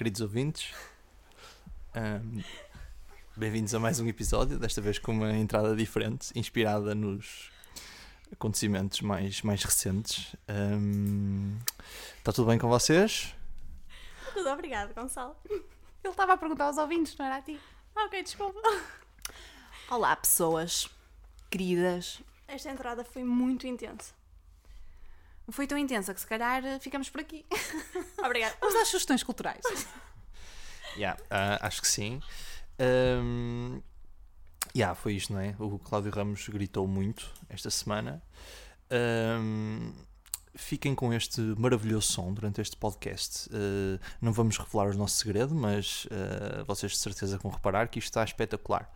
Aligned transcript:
Queridos 0.00 0.22
ouvintes. 0.22 0.72
Ahm, 1.94 2.40
Bem-vindos 3.36 3.74
a 3.74 3.78
mais 3.78 4.00
um 4.00 4.08
episódio, 4.08 4.58
desta 4.58 4.80
vez 4.80 4.98
com 4.98 5.12
uma 5.12 5.30
entrada 5.36 5.76
diferente, 5.76 6.30
inspirada 6.34 6.94
nos 6.94 7.50
acontecimentos 8.32 9.02
mais, 9.02 9.42
mais 9.42 9.62
recentes. 9.62 10.34
Ahm, 10.48 11.58
Está 12.16 12.32
tudo 12.32 12.48
bem 12.48 12.58
com 12.58 12.66
vocês? 12.66 13.34
Tudo 14.32 14.48
obrigado, 14.48 14.94
Gonçalo. 14.94 15.36
Ele 15.50 15.62
estava 16.02 16.32
a 16.32 16.36
perguntar 16.38 16.64
aos 16.64 16.78
ouvintes, 16.78 17.14
não 17.18 17.26
era 17.26 17.36
a 17.36 17.42
ti? 17.42 17.60
Ah, 17.94 18.06
ok, 18.06 18.22
desculpa. 18.22 18.58
Olá, 19.90 20.16
pessoas 20.16 20.88
queridas. 21.50 22.22
Esta 22.48 22.70
entrada 22.70 23.04
foi 23.04 23.22
muito 23.22 23.66
intensa. 23.66 24.14
Foi 25.52 25.66
tão 25.66 25.76
intensa 25.78 26.14
que 26.14 26.20
se 26.20 26.26
calhar 26.26 26.64
eh, 26.64 26.78
ficamos 26.78 27.08
por 27.08 27.20
aqui. 27.20 27.44
Obrigada. 28.24 28.54
Vamos 28.60 28.76
às 28.76 28.88
sugestões 28.88 29.22
culturais. 29.22 29.62
Yeah, 30.96 31.20
ah, 31.30 31.58
acho 31.66 31.80
que 31.80 31.88
sim. 31.88 32.20
Ahm, 32.78 33.80
yeah, 34.74 34.94
foi 34.94 35.14
isto, 35.14 35.32
não 35.32 35.40
é? 35.40 35.54
O 35.58 35.78
Cláudio 35.78 36.10
Ramos 36.10 36.48
gritou 36.48 36.86
muito 36.86 37.30
esta 37.48 37.70
semana. 37.70 38.22
Ahm, 38.90 39.92
fiquem 40.54 40.94
com 40.94 41.12
este 41.12 41.40
maravilhoso 41.40 42.12
som 42.12 42.32
durante 42.32 42.60
este 42.60 42.76
podcast. 42.76 43.48
Ah, 43.52 44.00
não 44.20 44.32
vamos 44.32 44.58
revelar 44.58 44.88
o 44.88 44.98
nosso 44.98 45.16
segredo, 45.16 45.54
mas 45.54 46.06
ah, 46.10 46.64
vocês 46.64 46.92
de 46.92 46.98
certeza 46.98 47.38
vão 47.38 47.52
reparar 47.52 47.88
que 47.88 47.98
isto 47.98 48.08
está 48.08 48.24
espetacular. 48.24 48.92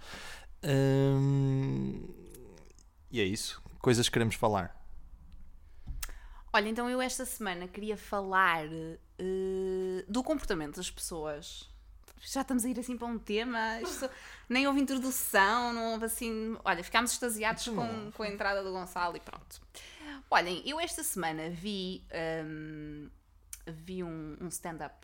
Ahm, 0.65 2.03
e 3.11 3.21
é 3.21 3.25
isso. 3.25 3.63
Coisas 3.79 4.09
que 4.09 4.13
queremos 4.13 4.35
falar. 4.35 4.84
Olha, 6.55 6.69
então 6.69 6.89
eu 6.89 7.03
esta 7.03 7.25
semana 7.25 7.67
queria 7.67 7.97
falar 7.97 8.65
eh, 9.19 10.05
do 10.07 10.23
comportamento 10.23 10.77
das 10.77 10.89
pessoas. 10.89 11.69
Já 12.21 12.43
estamos 12.43 12.65
a 12.65 12.69
ir 12.69 12.79
assim 12.79 12.97
para 12.97 13.09
um 13.09 13.19
tema. 13.19 13.81
Isto, 13.81 14.09
nem 14.49 14.65
houve 14.65 14.81
introdução, 14.81 15.73
não 15.73 15.95
houve 15.95 16.05
assim. 16.05 16.57
Olha, 16.65 16.85
ficámos 16.85 17.11
extasiados 17.11 17.67
com, 17.67 18.13
com 18.13 18.23
a 18.23 18.29
entrada 18.29 18.63
do 18.63 18.71
Gonçalo 18.71 19.17
e 19.17 19.21
pronto. 19.21 19.61
Olhem, 20.31 20.63
eu 20.65 20.79
esta 20.79 21.03
semana 21.03 21.51
vi, 21.51 22.05
hum, 22.47 23.11
vi 23.67 24.05
um, 24.05 24.37
um 24.41 24.47
stand-up 24.47 24.95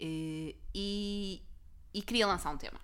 eh, 0.00 0.54
e, 0.74 1.42
e 1.92 2.00
queria 2.00 2.26
lançar 2.26 2.50
um 2.52 2.56
tema 2.56 2.80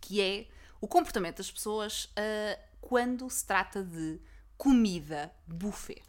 que 0.00 0.22
é 0.22 0.48
o 0.80 0.88
comportamento 0.88 1.36
das 1.36 1.50
pessoas 1.50 2.10
ah, 2.16 2.58
quando 2.80 3.28
se 3.28 3.46
trata 3.46 3.82
de 3.84 4.18
comida 4.58 5.32
buffet. 5.46 6.02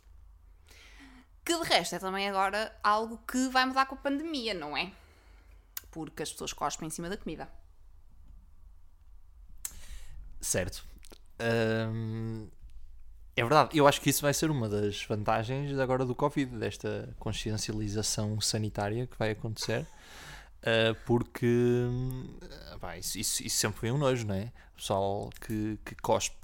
Que 1.45 1.57
de 1.57 1.63
resto 1.63 1.95
é 1.95 1.99
também 1.99 2.27
agora 2.27 2.75
algo 2.83 3.17
que 3.25 3.47
vai 3.47 3.65
mudar 3.65 3.85
com 3.85 3.95
a 3.95 3.97
pandemia, 3.99 4.53
não 4.53 4.75
é? 4.75 4.91
Porque 5.91 6.21
as 6.23 6.31
pessoas 6.31 6.51
cospem 6.51 6.87
em 6.87 6.91
cima 6.91 7.07
da 7.09 7.15
comida. 7.17 7.49
Certo. 10.41 10.85
Ahm, 11.39 12.47
é 13.35 13.41
verdade, 13.41 13.77
eu 13.77 13.87
acho 13.87 14.01
que 14.01 14.09
isso 14.09 14.21
vai 14.21 14.33
ser 14.33 14.49
uma 14.51 14.67
das 14.67 15.03
vantagens 15.03 15.77
agora 15.79 16.05
do 16.05 16.13
Covid, 16.15 16.57
desta 16.57 17.13
consciencialização 17.19 18.39
sanitária 18.41 19.07
que 19.07 19.17
vai 19.17 19.31
acontecer, 19.31 19.87
ah, 20.63 20.95
porque 21.05 21.85
ah, 22.73 22.77
pá, 22.79 22.97
isso, 22.97 23.17
isso- 23.17 23.43
isso 23.43 23.57
sempre 23.57 23.79
foi 23.79 23.91
um 23.91 23.97
nojo, 23.97 24.25
não 24.27 24.35
é? 24.35 24.51
O 24.73 24.75
pessoal 24.77 25.29
que, 25.41 25.77
que 25.85 25.95
cospe 25.95 26.35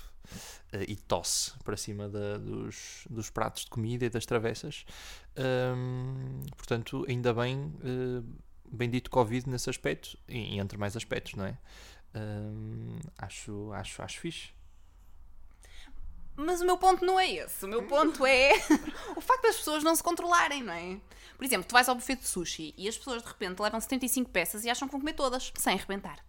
e 0.87 0.95
tosse 0.95 1.51
para 1.63 1.77
cima 1.77 2.09
da- 2.09 2.37
dos, 2.37 3.05
dos 3.09 3.29
pratos 3.29 3.63
de 3.65 3.69
comida 3.69 4.05
e 4.05 4.09
das 4.09 4.25
travessas. 4.25 4.85
Ahm, 5.35 6.41
portanto, 6.57 7.05
ainda 7.07 7.33
bem, 7.33 7.73
ah, 7.83 8.23
bendito 8.69 9.09
Covid 9.09 9.49
nesse 9.49 9.69
aspecto, 9.69 10.17
e, 10.27 10.55
e 10.55 10.59
entre 10.59 10.77
mais 10.77 10.95
aspectos, 10.97 11.33
não 11.35 11.45
é? 11.45 11.57
Ahm, 12.13 12.99
acho, 13.17 13.71
acho, 13.73 14.01
acho 14.01 14.19
fixe. 14.19 14.49
Mas 16.37 16.59
o 16.59 16.65
meu 16.65 16.77
ponto 16.77 17.05
não 17.05 17.17
é 17.17 17.31
esse. 17.31 17.63
O 17.63 17.67
meu 17.67 17.83
ponto 17.87 18.25
é 18.25 18.51
o 19.15 19.21
facto 19.21 19.43
das 19.43 19.55
pessoas 19.57 19.83
não 19.83 19.95
se 19.95 20.03
controlarem, 20.03 20.61
não 20.63 20.73
é? 20.73 20.99
Por 21.37 21.45
exemplo, 21.45 21.65
tu 21.67 21.71
vais 21.73 21.87
ao 21.87 21.95
buffet 21.95 22.15
de 22.17 22.27
sushi 22.27 22.73
e 22.77 22.87
as 22.89 22.97
pessoas 22.97 23.21
de 23.21 23.27
repente 23.27 23.61
levam 23.61 23.79
75 23.79 24.29
peças 24.31 24.65
e 24.65 24.69
acham 24.69 24.87
que 24.87 24.91
vão 24.91 24.99
comer 24.99 25.13
todas, 25.13 25.51
sem 25.57 25.73
arrebentar. 25.75 26.25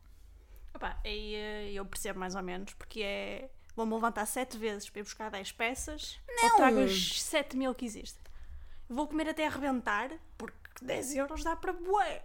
Opa, 0.75 0.97
aí 1.05 1.34
eh, 1.34 1.73
eu 1.73 1.84
percebo 1.87 2.21
mais 2.21 2.34
ou 2.37 2.43
menos, 2.43 2.73
porque 2.75 3.01
é. 3.03 3.51
Vou-me 3.77 3.93
levantar 3.93 4.25
sete 4.25 4.57
vezes 4.57 4.89
para 4.89 5.01
ir 5.01 5.03
buscar 5.05 5.31
10 5.31 5.53
peças. 5.53 6.19
Ou 6.43 6.49
Não. 6.49 6.57
trago 6.57 6.81
os 6.81 7.23
7 7.23 7.57
mil 7.57 7.75
que 7.75 7.85
existem. 7.85 8.23
Vou 8.89 9.07
comer 9.07 9.29
até 9.29 9.47
arrebentar, 9.47 10.11
porque 10.39 10.57
10 10.81 11.17
euros 11.17 11.45
dá 11.45 11.55
para 11.55 11.75
bué. 11.75 12.25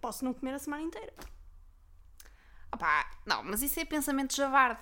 Posso 0.00 0.24
não 0.24 0.32
comer 0.32 0.54
a 0.54 0.58
semana 0.58 0.82
inteira. 0.82 1.12
Opá, 2.72 3.10
não, 3.26 3.42
mas 3.44 3.62
isso 3.62 3.78
é 3.80 3.84
pensamento 3.84 4.34
javarde. 4.34 4.80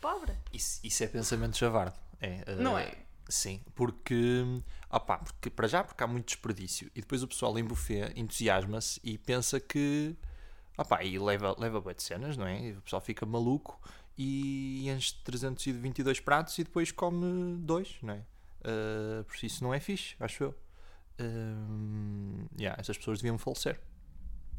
Pobre. 0.00 0.36
Isso, 0.52 0.80
isso 0.82 1.04
é 1.04 1.06
pensamento 1.06 1.56
javardo. 1.56 1.96
É, 2.20 2.42
eh, 2.46 2.54
Não 2.56 2.76
é? 2.78 2.92
Sim, 3.28 3.62
porque, 3.74 4.42
opá, 4.90 5.18
porque 5.18 5.50
para 5.50 5.68
já 5.68 5.84
porque 5.84 6.02
há 6.02 6.06
muito 6.06 6.26
desperdício 6.26 6.90
e 6.94 7.00
depois 7.02 7.22
o 7.22 7.28
pessoal 7.28 7.56
em 7.58 7.64
buffet 7.64 8.12
entusiasma-se 8.16 8.98
e 9.04 9.18
pensa 9.18 9.60
que 9.60 10.16
opá, 10.78 11.04
e 11.04 11.18
leva, 11.18 11.54
leva 11.58 11.80
bué 11.80 11.92
de 11.92 12.02
cenas, 12.02 12.36
não 12.38 12.46
é? 12.46 12.58
E 12.68 12.72
o 12.72 12.80
pessoal 12.80 13.02
fica 13.02 13.26
maluco 13.26 13.78
e 14.18 14.90
enche 14.90 15.14
322 15.24 16.18
pratos 16.20 16.58
e 16.58 16.64
depois 16.64 16.90
come 16.90 17.56
dois, 17.58 17.96
não 18.02 18.14
é? 18.14 18.22
Eh, 18.64 19.22
por 19.22 19.36
isso 19.44 19.62
não 19.62 19.72
é 19.72 19.78
fixe, 19.78 20.16
acho 20.18 20.42
eu. 20.44 20.54
Hum, 21.20 22.46
yeah, 22.58 22.78
essas 22.80 22.98
pessoas 22.98 23.20
deviam 23.20 23.38
falecer. 23.38 23.80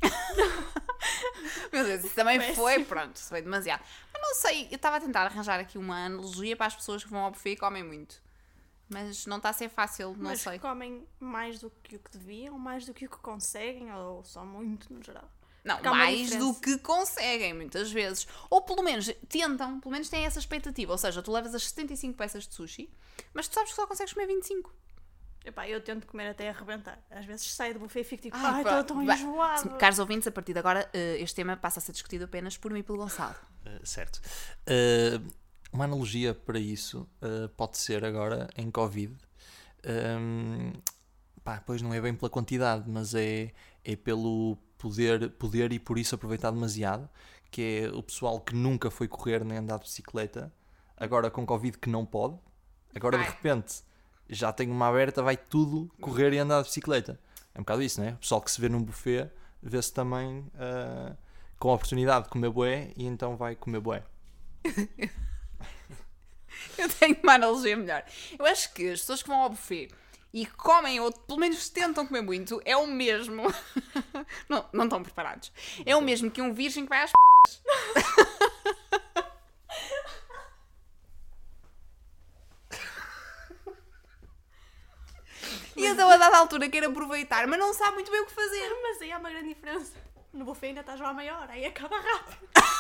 Meu 1.72 1.84
Deus, 1.84 2.04
isso 2.04 2.16
também 2.16 2.40
Péssimo. 2.40 2.56
foi, 2.56 2.84
pronto, 2.84 3.16
isso 3.16 3.30
foi 3.30 3.42
demasiado. 3.42 3.84
Mas 4.12 4.22
não 4.22 4.36
sei, 4.36 4.68
eu 4.72 4.76
estava 4.76 4.98
a 4.98 5.00
tentar 5.02 5.26
arranjar 5.26 5.60
aqui 5.60 5.78
uma 5.78 6.06
analogia 6.06 6.56
para 6.56 6.66
as 6.68 6.76
pessoas 6.76 7.04
que 7.04 7.10
vão 7.10 7.20
ao 7.22 7.32
buffet 7.32 7.52
e 7.52 7.58
comem 7.58 7.84
muito. 7.84 8.22
Mas 8.90 9.26
não 9.28 9.38
está 9.38 9.50
a 9.50 9.54
ser 9.54 9.70
fácil, 9.70 10.16
não 10.18 10.32
Mas 10.32 10.42
sei. 10.42 10.58
comem 10.58 11.06
mais 11.20 11.60
do 11.60 11.70
que 11.84 11.96
o 11.96 12.00
que 12.00 12.12
deviam, 12.18 12.58
mais 12.58 12.86
do 12.86 12.94
que 12.94 13.06
o 13.06 13.10
que 13.10 13.18
conseguem, 13.18 13.94
ou 13.94 14.24
só 14.24 14.44
muito 14.44 14.92
no 14.92 15.04
geral. 15.04 15.30
Não, 15.78 15.94
mais 15.94 16.36
do 16.36 16.54
que 16.56 16.78
conseguem, 16.80 17.54
muitas 17.54 17.92
vezes. 17.92 18.28
Ou 18.50 18.62
pelo 18.62 18.82
menos 18.82 19.12
tentam, 19.28 19.80
pelo 19.80 19.92
menos 19.92 20.10
têm 20.10 20.26
essa 20.26 20.40
expectativa. 20.40 20.92
Ou 20.92 20.98
seja, 20.98 21.22
tu 21.22 21.32
levas 21.32 21.54
as 21.54 21.64
75 21.70 22.18
peças 22.18 22.48
de 22.48 22.54
sushi, 22.54 22.90
mas 23.34 23.48
tu 23.48 23.56
sabes 23.56 23.72
que 23.72 23.76
só 23.76 23.86
consegues 23.86 24.14
comer 24.14 24.28
25. 24.28 24.74
Epá, 25.46 25.68
eu 25.68 25.82
tento 25.82 26.06
comer 26.06 26.30
até 26.30 26.50
arrebentar. 26.50 27.00
Às 27.10 27.26
vezes 27.26 27.52
saio 27.54 27.74
do 27.74 27.80
buffet 27.80 28.02
e 28.02 28.04
fico 28.04 28.24
tipo, 28.24 28.38
Ai, 28.38 28.62
estou 28.62 28.84
tão 28.84 29.06
vai. 29.06 29.16
enjoada. 29.16 29.70
Caros 29.78 30.00
ouvintes, 30.00 30.28
a 30.28 30.32
partir 30.32 30.54
de 30.54 30.60
agora, 30.60 30.90
eh, 30.94 31.18
este 31.20 31.36
tema 31.36 31.56
passa 31.56 31.80
a 31.80 31.82
ser 31.82 31.94
discutido 31.94 32.26
apenas 32.26 32.58
por 32.58 32.72
mim 32.72 32.80
e 32.80 32.84
pelo 32.84 32.98
Gonçalo. 32.98 33.36
Uh, 33.66 33.86
certo. 33.86 34.22
Uh, 34.68 35.26
uma 35.72 35.86
analogia 35.86 36.34
para 36.34 36.60
isso 36.60 37.08
uh, 37.22 37.48
pode 37.50 37.78
ser 37.78 38.04
agora 38.04 38.50
em 38.56 38.70
Covid. 38.70 39.16
Um, 39.86 40.74
pá, 41.44 41.64
pois 41.66 41.82
não 41.82 41.94
é 41.94 42.02
bem 42.02 42.14
pela 42.14 42.30
quantidade, 42.30 42.90
mas 42.90 43.16
é, 43.16 43.54
é 43.84 43.96
pelo 43.96 44.58
poder, 44.80 45.30
poder 45.32 45.72
e 45.72 45.78
por 45.78 46.00
isso 46.00 46.16
aproveitar 46.16 46.50
demasiado. 46.50 47.08
Que 47.52 47.84
é 47.84 47.90
o 47.90 48.02
pessoal 48.02 48.40
que 48.40 48.56
nunca 48.56 48.90
foi 48.90 49.08
correr 49.08 49.44
nem 49.44 49.58
andar 49.58 49.78
de 49.78 49.84
bicicleta, 49.86 50.54
agora 50.96 51.32
com 51.32 51.46
Covid 51.46 51.78
que 51.78 51.90
não 51.90 52.06
pode, 52.06 52.38
agora 52.96 53.18
de 53.18 53.24
repente 53.24 53.82
já 54.30 54.54
tem 54.54 54.70
uma 54.70 54.88
aberta, 54.88 55.24
vai 55.24 55.36
tudo 55.36 55.92
correr 56.00 56.32
e 56.34 56.38
andar 56.38 56.62
de 56.62 56.68
bicicleta. 56.68 57.20
É 57.54 57.60
um 57.60 57.64
bocado 57.64 57.82
isso, 57.82 58.00
não 58.00 58.08
é? 58.08 58.12
O 58.12 58.18
pessoal 58.18 58.42
que 58.42 58.52
se 58.52 58.62
vê 58.62 58.70
num 58.70 58.84
buffet 58.84 59.32
vê-se 59.62 59.92
também 59.92 60.40
uh, 60.54 61.18
com 61.58 61.72
a 61.72 61.74
oportunidade 61.74 62.26
de 62.26 62.30
comer 62.30 62.50
bué 62.52 62.92
e 62.96 63.06
então 63.06 63.36
vai 63.36 63.56
comer 63.56 63.80
bué. 63.80 64.04
Eu 66.78 66.90
tenho 66.90 67.18
uma 67.24 67.34
analogia 67.34 67.76
melhor. 67.76 68.04
Eu 68.38 68.46
acho 68.46 68.74
que 68.74 68.92
as 68.92 69.00
pessoas 69.00 69.24
que 69.24 69.28
vão 69.28 69.40
ao 69.40 69.50
buffet 69.50 69.90
e 70.34 70.46
comem, 70.46 71.00
ou 71.00 71.12
pelo 71.12 71.40
menos 71.40 71.70
tentam 71.70 72.06
comer 72.06 72.22
muito, 72.22 72.62
é 72.64 72.78
o 72.78 72.86
mesmo. 72.86 73.44
não, 74.48 74.66
não 74.72 74.84
estão 74.86 75.02
preparados. 75.02 75.52
É 75.86 75.96
o 75.96 76.02
mesmo 76.02 76.30
que 76.30 76.42
um 76.42 76.54
virgem 76.54 76.84
que 76.84 76.90
vai 76.90 77.04
às. 77.04 77.12
E 85.76 85.86
então 85.86 86.10
a 86.10 86.18
dada 86.18 86.38
altura 86.38 86.68
quer 86.68 86.84
aproveitar, 86.84 87.48
mas 87.48 87.58
não 87.58 87.74
sabe 87.74 87.94
muito 87.94 88.12
bem 88.12 88.20
o 88.20 88.26
que 88.26 88.34
fazer. 88.34 88.70
Mas 88.82 89.02
aí 89.02 89.14
há 89.14 89.18
uma 89.18 89.30
grande 89.30 89.48
diferença. 89.48 89.94
No 90.34 90.44
buffet 90.44 90.68
ainda 90.68 90.82
estás 90.82 91.00
lá 91.00 91.14
meia 91.14 91.40
hora, 91.40 91.54
aí 91.54 91.66
acaba 91.66 91.98
rápido. 91.98 92.50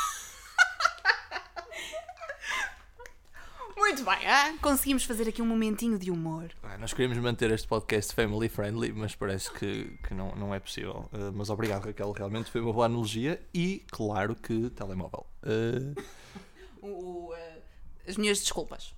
Muito 3.75 4.03
bem, 4.03 4.27
ah? 4.27 4.55
conseguimos 4.61 5.03
fazer 5.03 5.27
aqui 5.27 5.41
um 5.41 5.45
momentinho 5.45 5.97
de 5.97 6.11
humor. 6.11 6.51
Ah, 6.61 6.77
nós 6.77 6.91
queríamos 6.93 7.17
manter 7.17 7.49
este 7.51 7.67
podcast 7.67 8.13
family 8.13 8.47
friendly, 8.49 8.91
mas 8.91 9.15
parece 9.15 9.51
que, 9.53 9.97
que 10.07 10.13
não, 10.13 10.35
não 10.35 10.53
é 10.53 10.59
possível. 10.59 11.09
Uh, 11.13 11.31
mas 11.33 11.49
obrigado, 11.49 11.85
Raquel. 11.85 12.11
Realmente 12.11 12.51
foi 12.51 12.61
uma 12.61 12.73
boa 12.73 12.85
analogia 12.85 13.41
e, 13.53 13.83
claro, 13.89 14.35
que 14.35 14.69
telemóvel. 14.71 15.25
Uh, 15.43 16.01
O- 16.81 17.33
eh, 17.35 17.59
as 18.07 18.15
minhas 18.15 18.39
desculpas. 18.39 18.95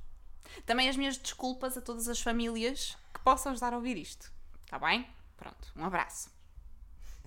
Também 0.67 0.87
as 0.87 0.95
minhas 0.95 1.17
desculpas 1.17 1.75
a 1.77 1.81
todas 1.81 2.07
as 2.07 2.21
famílias 2.21 2.95
que 3.13 3.19
possam 3.21 3.53
estar 3.53 3.73
a 3.73 3.75
ouvir 3.75 3.97
isto. 3.97 4.31
Está 4.65 4.77
bem? 4.77 5.07
Pronto, 5.35 5.71
um 5.75 5.83
abraço. 5.83 6.29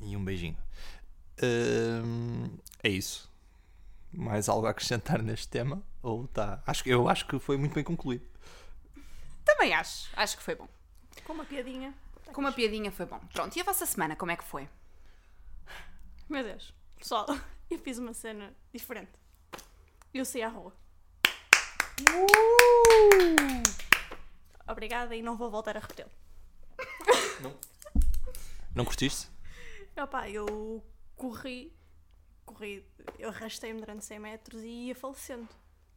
E 0.00 0.16
um 0.16 0.24
beijinho. 0.24 0.56
É 2.82 2.88
isso. 2.88 3.28
Mais 4.12 4.48
algo 4.48 4.66
a 4.66 4.70
acrescentar 4.70 5.20
neste 5.22 5.48
tema? 5.48 5.82
Ou 6.04 6.28
tá? 6.28 6.62
Acho, 6.66 6.86
eu 6.86 7.08
acho 7.08 7.26
que 7.26 7.38
foi 7.38 7.56
muito 7.56 7.72
bem 7.72 7.82
concluído. 7.82 8.26
Também 9.42 9.72
acho, 9.72 10.10
acho 10.14 10.36
que 10.36 10.42
foi 10.42 10.54
bom. 10.54 10.68
Com 11.24 11.32
uma 11.32 11.46
piadinha. 11.46 11.94
Com 12.26 12.42
uma 12.42 12.52
piadinha 12.52 12.92
foi 12.92 13.06
bom. 13.06 13.18
Pronto, 13.32 13.56
e 13.56 13.60
a 13.62 13.64
vossa 13.64 13.86
semana, 13.86 14.14
como 14.14 14.30
é 14.30 14.36
que 14.36 14.44
foi? 14.44 14.68
Meu 16.28 16.44
Deus. 16.44 16.74
Pessoal, 16.98 17.26
eu 17.70 17.78
fiz 17.78 17.96
uma 17.96 18.12
cena 18.12 18.54
diferente. 18.70 19.12
Eu 20.12 20.26
saí 20.26 20.42
à 20.42 20.48
rua. 20.48 20.76
Obrigada 24.68 25.16
e 25.16 25.22
não 25.22 25.38
vou 25.38 25.50
voltar 25.50 25.74
a 25.74 25.80
repeti-lo. 25.80 26.10
Não 28.74 28.84
curtiste? 28.84 29.30
Opá, 29.96 30.28
eu 30.28 30.84
corri, 31.16 31.74
corri, 32.44 32.86
eu 33.18 33.30
arrastei-me 33.30 33.80
durante 33.80 34.04
100 34.04 34.18
metros 34.18 34.62
e 34.62 34.88
ia 34.88 34.94
falecendo. 34.94 35.48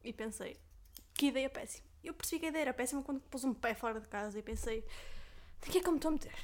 E 0.03 0.13
pensei, 0.13 0.57
que 1.13 1.27
ideia 1.27 1.49
péssima. 1.49 1.87
Eu 2.03 2.13
percebi 2.13 2.39
que 2.39 2.45
a 2.45 2.49
ideia 2.49 2.61
era 2.63 2.73
péssima 2.73 3.03
quando 3.03 3.19
pus 3.21 3.43
um 3.43 3.53
pé 3.53 3.73
fora 3.73 3.99
de 3.99 4.07
casa 4.07 4.37
e 4.39 4.41
pensei, 4.41 4.85
de 5.61 5.69
que 5.69 5.79
é 5.79 5.81
que 5.81 5.87
eu 5.87 5.91
me 5.91 5.97
estou 5.97 6.09
a 6.09 6.11
meter? 6.13 6.35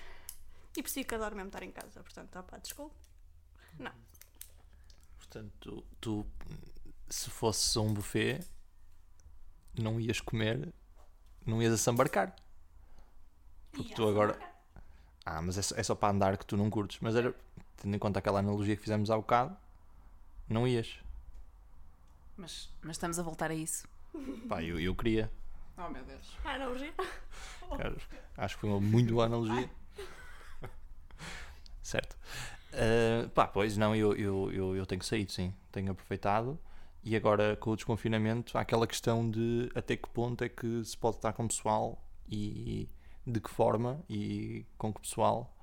E 0.76 0.82
percebi 0.82 1.06
que 1.06 1.16
adoro 1.16 1.36
mesmo 1.36 1.50
estar 1.50 1.64
em 1.64 1.72
casa, 1.72 2.02
portanto, 2.02 2.38
opá, 2.38 2.58
desculpa. 2.58 2.96
Não. 3.80 3.94
Portanto, 5.18 5.86
tu, 6.02 6.26
se 7.10 7.30
fosses 7.30 7.76
a 7.78 7.82
um 7.82 7.94
buffet, 7.94 8.40
não 9.80 10.00
ias 10.00 10.20
comer, 10.20 10.74
não 11.46 11.62
ias 11.62 11.74
assambarcar. 11.74 12.36
Porque 13.72 13.94
tu 13.94 14.08
agora. 14.08 14.40
Ah, 15.26 15.42
mas 15.42 15.58
é 15.58 15.62
só, 15.62 15.76
é 15.76 15.84
só 15.84 15.96
para 15.96 16.14
andar 16.14 16.38
que 16.38 16.46
tu 16.46 16.58
não 16.58 16.70
curtes. 16.70 17.00
Mas 17.02 17.16
era, 17.16 17.34
tendo 17.78 17.96
em 17.96 18.00
conta 18.00 18.20
aquela 18.20 18.40
analogia 18.40 18.76
que 18.76 18.82
fizemos 18.82 19.10
há 19.10 19.16
bocado, 19.16 19.56
não 20.48 20.68
ias. 20.68 21.00
Mas, 22.38 22.70
mas 22.82 22.96
estamos 22.96 23.20
a 23.20 23.24
voltar 23.24 23.52
a 23.52 23.56
isso. 23.56 23.88
Pá, 24.48 24.62
eu, 24.62 24.80
eu 24.80 24.96
queria. 24.96 25.32
Oh 25.78 25.90
meu 25.90 26.04
Deus. 26.04 26.38
Não, 26.44 26.72
urgente. 26.72 26.96
Cara, 27.78 27.96
acho 28.38 28.56
que 28.56 28.62
foi 28.62 28.70
uma 28.70 28.80
muito 28.80 29.14
boa 29.14 29.26
analogia. 29.26 29.70
certo. 31.82 32.18
Uh, 32.74 33.30
pá, 33.30 33.48
pois 33.48 33.78
não, 33.78 33.96
eu, 33.96 34.16
eu, 34.16 34.52
eu, 34.52 34.76
eu 34.76 34.86
tenho 34.86 35.04
saído, 35.04 35.32
sim. 35.32 35.54
Tenho 35.72 35.92
aproveitado. 35.92 36.60
E 37.04 37.16
agora 37.16 37.56
com 37.58 37.72
o 37.72 37.76
desconfinamento 37.76 38.58
há 38.58 38.62
aquela 38.62 38.88
questão 38.88 39.30
de 39.30 39.70
até 39.76 39.98
que 39.98 40.08
ponto 40.10 40.44
é 40.44 40.50
que 40.50 40.84
se 40.86 40.98
pode 40.98 41.18
estar 41.18 41.34
com 41.34 41.44
o 41.44 41.48
pessoal 41.48 42.02
e 42.30 42.88
de 43.28 43.40
que 43.42 43.50
forma 43.50 44.02
e 44.10 44.66
com 44.78 44.94
que 44.94 45.02
pessoal. 45.02 45.54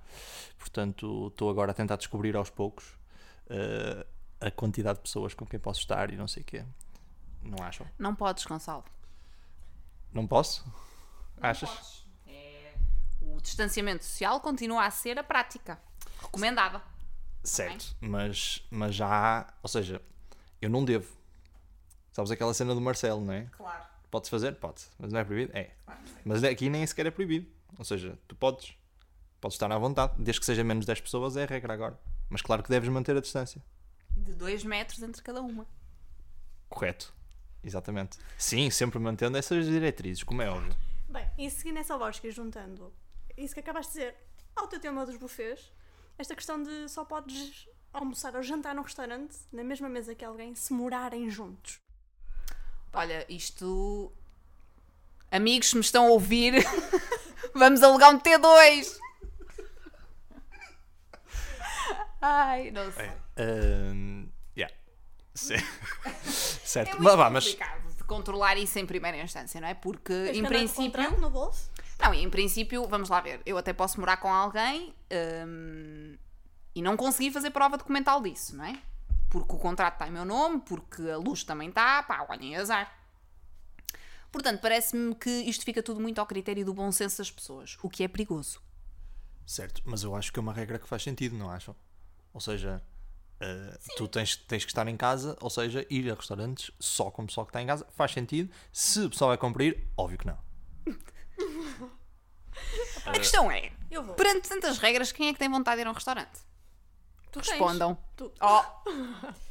Portanto, 0.58 1.28
estou 1.28 1.48
agora 1.48 1.70
a 1.70 1.74
tentar 1.74 1.96
descobrir 1.96 2.36
aos 2.36 2.50
poucos 2.50 2.98
uh, 3.46 4.04
a 4.40 4.50
quantidade 4.50 4.98
de 4.98 5.02
pessoas 5.02 5.34
com 5.34 5.44
quem 5.46 5.60
posso 5.60 5.80
estar 5.80 6.12
e 6.12 6.16
não 6.16 6.26
sei 6.26 6.42
o 6.42 6.46
quê. 6.46 6.64
Não 7.42 7.64
acham? 7.64 7.86
Não 7.98 8.14
podes, 8.14 8.44
Gonçalo. 8.44 8.84
Não 10.12 10.26
posso? 10.26 10.64
Achas? 11.40 12.06
É, 12.26 12.74
o 13.20 13.40
distanciamento 13.40 14.04
social 14.04 14.40
continua 14.40 14.84
a 14.84 14.90
ser 14.90 15.18
a 15.18 15.24
prática 15.24 15.80
recomendada. 16.22 16.82
Certo, 17.42 17.96
mas, 18.00 18.66
mas 18.70 18.94
já 18.94 19.08
há, 19.08 19.54
ou 19.62 19.68
seja, 19.68 20.02
eu 20.60 20.68
não 20.68 20.84
devo. 20.84 21.10
Sabes 22.12 22.30
aquela 22.30 22.52
cena 22.52 22.74
do 22.74 22.80
Marcelo, 22.80 23.24
não 23.24 23.32
é? 23.32 23.46
Claro. 23.52 23.84
Pode 24.10 24.28
fazer? 24.28 24.56
Pode. 24.56 24.82
Mas 24.98 25.12
não 25.12 25.20
é 25.20 25.24
proibido? 25.24 25.56
É. 25.56 25.70
Mas 26.24 26.42
aqui 26.42 26.68
nem 26.68 26.86
sequer 26.86 27.06
é 27.06 27.10
proibido. 27.10 27.46
Ou 27.78 27.84
seja, 27.84 28.18
tu 28.26 28.34
podes. 28.34 28.74
Podes 29.40 29.54
estar 29.54 29.70
à 29.72 29.78
vontade. 29.78 30.14
Desde 30.18 30.40
que 30.40 30.46
seja 30.46 30.62
menos 30.64 30.84
10 30.84 31.00
pessoas 31.00 31.36
é 31.36 31.44
a 31.44 31.46
regra 31.46 31.72
agora. 31.72 31.98
Mas 32.28 32.42
claro 32.42 32.62
que 32.62 32.68
deves 32.68 32.88
manter 32.90 33.16
a 33.16 33.20
distância. 33.20 33.62
De 34.20 34.34
2 34.34 34.64
metros 34.64 35.02
entre 35.02 35.22
cada 35.22 35.40
uma. 35.40 35.66
Correto. 36.68 37.12
Exatamente. 37.62 38.18
Sim, 38.38 38.70
sempre 38.70 38.98
mantendo 38.98 39.36
essas 39.36 39.66
diretrizes, 39.66 40.22
como 40.22 40.42
é 40.42 40.48
óbvio. 40.48 40.74
Bem, 41.08 41.28
e 41.36 41.50
seguindo 41.50 41.78
essa 41.78 41.96
lógica 41.96 42.28
e 42.28 42.30
juntando 42.30 42.92
isso 43.36 43.54
que 43.54 43.60
acabaste 43.60 43.92
de 43.92 43.98
dizer 43.98 44.16
ao 44.54 44.68
teu 44.68 44.78
tema 44.78 45.06
dos 45.06 45.16
buffets, 45.16 45.72
esta 46.18 46.34
questão 46.34 46.62
de 46.62 46.88
só 46.88 47.04
podes 47.04 47.68
almoçar 47.92 48.36
ou 48.36 48.42
jantar 48.42 48.74
num 48.74 48.82
restaurante 48.82 49.36
na 49.52 49.64
mesma 49.64 49.88
mesa 49.88 50.14
que 50.14 50.24
alguém 50.24 50.54
se 50.54 50.72
morarem 50.72 51.30
juntos. 51.30 51.80
Olha, 52.92 53.24
isto. 53.28 54.12
Amigos, 55.30 55.70
se 55.70 55.76
me 55.76 55.80
estão 55.80 56.06
a 56.06 56.10
ouvir, 56.10 56.54
vamos 57.54 57.82
alugar 57.82 58.14
um 58.14 58.18
T2. 58.18 58.98
Ai, 62.20 62.70
não 62.70 62.92
sei. 62.92 63.10
Ahn, 63.40 64.28
yeah. 64.56 64.74
Sim. 65.34 65.54
certo. 66.22 66.90
É 66.90 66.94
mas, 66.94 67.02
muito 67.02 67.16
vá, 67.16 67.30
mas 67.30 67.44
complicado 67.44 67.96
de 67.96 68.04
controlar 68.04 68.56
isso 68.58 68.78
em 68.78 68.86
primeira 68.86 69.16
instância, 69.16 69.60
não 69.60 69.68
é? 69.68 69.74
Porque, 69.74 70.12
Tens 70.12 70.36
em 70.36 70.44
princípio. 70.44 71.18
no 71.18 71.30
bolso? 71.30 71.70
Não, 71.98 72.14
em 72.14 72.28
princípio, 72.28 72.86
vamos 72.88 73.08
lá 73.08 73.20
ver. 73.20 73.40
Eu 73.46 73.58
até 73.58 73.72
posso 73.72 74.00
morar 74.00 74.16
com 74.18 74.32
alguém 74.32 74.94
hum, 75.46 76.16
e 76.74 76.82
não 76.82 76.96
consegui 76.96 77.30
fazer 77.30 77.50
prova 77.50 77.76
documental 77.76 78.22
disso, 78.22 78.56
não 78.56 78.64
é? 78.64 78.80
Porque 79.28 79.54
o 79.54 79.58
contrato 79.58 79.94
está 79.94 80.08
em 80.08 80.10
meu 80.10 80.24
nome, 80.24 80.60
porque 80.60 81.02
a 81.10 81.16
luz 81.16 81.44
também 81.44 81.68
está, 81.68 82.02
pá, 82.02 82.26
olhem, 82.28 82.56
azar. 82.56 82.92
Portanto, 84.32 84.60
parece-me 84.60 85.14
que 85.14 85.30
isto 85.30 85.64
fica 85.64 85.82
tudo 85.82 86.00
muito 86.00 86.20
ao 86.20 86.26
critério 86.26 86.64
do 86.64 86.72
bom 86.72 86.90
senso 86.90 87.18
das 87.18 87.30
pessoas, 87.30 87.76
o 87.82 87.88
que 87.88 88.02
é 88.02 88.08
perigoso. 88.08 88.62
Certo, 89.44 89.82
mas 89.84 90.02
eu 90.02 90.14
acho 90.14 90.32
que 90.32 90.38
é 90.38 90.42
uma 90.42 90.52
regra 90.52 90.78
que 90.78 90.88
faz 90.88 91.02
sentido, 91.02 91.36
não 91.36 91.50
acham? 91.50 91.74
Ou 92.32 92.40
seja, 92.40 92.82
eh, 93.40 93.78
tu 93.96 94.06
tens, 94.08 94.36
tens 94.36 94.64
que 94.64 94.70
estar 94.70 94.86
em 94.88 94.96
casa, 94.96 95.36
ou 95.40 95.50
seja, 95.50 95.86
ir 95.90 96.10
a 96.10 96.14
restaurantes 96.14 96.70
só 96.78 97.10
com 97.10 97.22
o 97.22 97.26
pessoal 97.26 97.46
que 97.46 97.50
está 97.50 97.62
em 97.62 97.66
casa, 97.66 97.86
faz 97.96 98.12
sentido. 98.12 98.50
Se 98.72 99.00
o 99.00 99.10
pessoal 99.10 99.28
vai 99.30 99.38
cumprir, 99.38 99.86
óbvio 99.96 100.18
que 100.18 100.26
não. 100.26 100.38
A 103.06 103.12
questão 103.12 103.50
é, 103.50 103.72
Eu 103.90 104.02
vou. 104.04 104.14
perante 104.14 104.48
tantas 104.48 104.78
regras, 104.78 105.10
quem 105.12 105.28
é 105.28 105.32
que 105.32 105.38
tem 105.38 105.48
vontade 105.48 105.76
de 105.76 105.82
ir 105.82 105.86
a 105.86 105.90
um 105.90 105.94
restaurante? 105.94 106.38
Tu. 107.32 107.38
Respondam. 107.38 107.96
Tu. 108.16 108.30
Oh, 108.40 108.62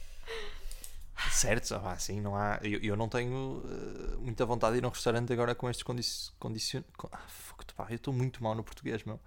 Certo, 1.31 1.75
ah, 1.83 1.97
sim, 1.97 2.21
não 2.21 2.33
há. 2.35 2.59
Eu, 2.63 2.79
eu 2.81 2.95
não 2.95 3.09
tenho 3.09 3.61
eh, 3.65 4.15
muita 4.17 4.45
vontade 4.45 4.73
de 4.73 4.79
ir 4.79 4.85
a 4.85 4.87
um 4.87 4.91
restaurante 4.91 5.33
agora 5.33 5.53
com 5.53 5.69
estes 5.69 5.83
condici 5.83 6.31
condicion... 6.39 6.81
con- 6.95 7.09
ah, 7.11 7.27
fuck, 7.27 7.73
pá, 7.73 7.87
eu 7.89 7.95
estou 7.97 8.13
muito 8.13 8.41
mal 8.41 8.55
no 8.55 8.63
português, 8.63 9.03
meu. 9.03 9.19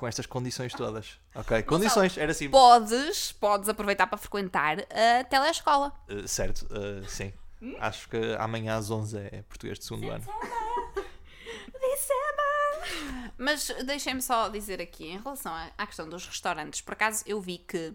Com 0.00 0.08
estas 0.08 0.24
condições 0.24 0.72
todas. 0.72 1.20
Ok, 1.34 1.62
condições, 1.62 2.16
era 2.16 2.32
assim. 2.32 2.48
podes, 2.50 3.32
podes 3.32 3.68
aproveitar 3.68 4.06
para 4.06 4.16
frequentar 4.18 4.78
a 4.80 5.22
telescola. 5.24 5.92
Eh, 6.08 6.26
certo, 6.26 6.66
eh, 6.72 7.06
sim. 7.06 7.32
Acho 7.78 8.08
que 8.08 8.16
amanhã 8.38 8.76
às 8.76 8.90
11 8.90 9.18
é 9.18 9.42
português 9.42 9.78
de 9.78 9.84
segundo 9.84 10.10
ano. 10.10 10.24
December! 11.80 13.32
Mas 13.36 13.68
deixem-me 13.84 14.22
só 14.22 14.48
dizer 14.48 14.80
aqui, 14.80 15.06
em 15.06 15.18
relação 15.18 15.52
à 15.52 15.70
à 15.76 15.86
questão 15.86 16.08
dos 16.08 16.26
restaurantes, 16.26 16.80
por 16.80 16.94
acaso 16.94 17.22
eu 17.26 17.40
vi 17.40 17.58
que 17.58 17.94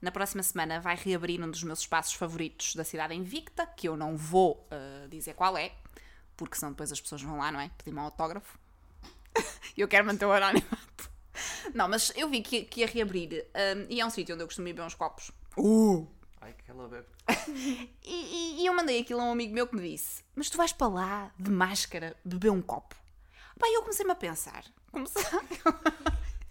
na 0.00 0.10
próxima 0.10 0.42
semana 0.42 0.80
vai 0.80 0.96
reabrir 0.96 1.40
um 1.42 1.50
dos 1.50 1.62
meus 1.62 1.80
espaços 1.80 2.14
favoritos 2.14 2.74
da 2.74 2.82
cidade 2.84 3.14
Invicta, 3.14 3.66
que 3.66 3.88
eu 3.88 3.96
não 3.96 4.16
vou 4.16 4.66
uh, 4.72 5.08
dizer 5.08 5.34
qual 5.34 5.56
é, 5.56 5.72
porque 6.36 6.56
senão 6.56 6.72
depois 6.72 6.90
as 6.90 7.00
pessoas 7.00 7.22
vão 7.22 7.38
lá, 7.38 7.52
não 7.52 7.60
é? 7.60 7.70
Pedir-me 7.76 8.00
um 8.00 8.04
autógrafo. 8.04 8.58
eu 9.76 9.86
quero 9.86 10.06
manter 10.06 10.24
o 10.24 10.32
anonimato. 10.32 11.15
Não, 11.74 11.88
mas 11.88 12.12
eu 12.16 12.28
vi 12.28 12.42
que, 12.42 12.62
que 12.64 12.80
ia 12.80 12.86
reabrir 12.86 13.46
um, 13.54 13.86
e 13.88 14.00
é 14.00 14.06
um 14.06 14.10
sítio 14.10 14.34
onde 14.34 14.42
eu 14.44 14.46
costumo 14.46 14.68
ir 14.68 14.72
beber 14.72 14.86
uns 14.86 14.94
copos. 14.94 15.30
Ai, 16.40 16.52
que 16.54 16.70
ela 16.70 16.88
bebe. 16.88 17.06
E, 18.02 18.04
e- 18.04 18.62
e 18.62 18.66
eu 18.66 18.74
mandei 18.74 19.00
aquilo 19.00 19.20
a 19.20 19.24
um 19.24 19.32
amigo 19.32 19.52
meu 19.54 19.66
que 19.66 19.74
me 19.76 19.88
disse: 19.90 20.22
Mas 20.34 20.48
tu 20.50 20.56
vais 20.56 20.72
para 20.72 20.88
lá 20.88 21.30
de 21.38 21.50
máscara 21.50 22.16
beber 22.24 22.50
um 22.50 22.62
copo? 22.62 22.94
Pá, 23.58 23.66
e 23.68 23.76
eu 23.76 23.82
comecei-me 23.82 24.12
a 24.12 24.16
pensar. 24.16 24.64
Comecei... 24.92 25.22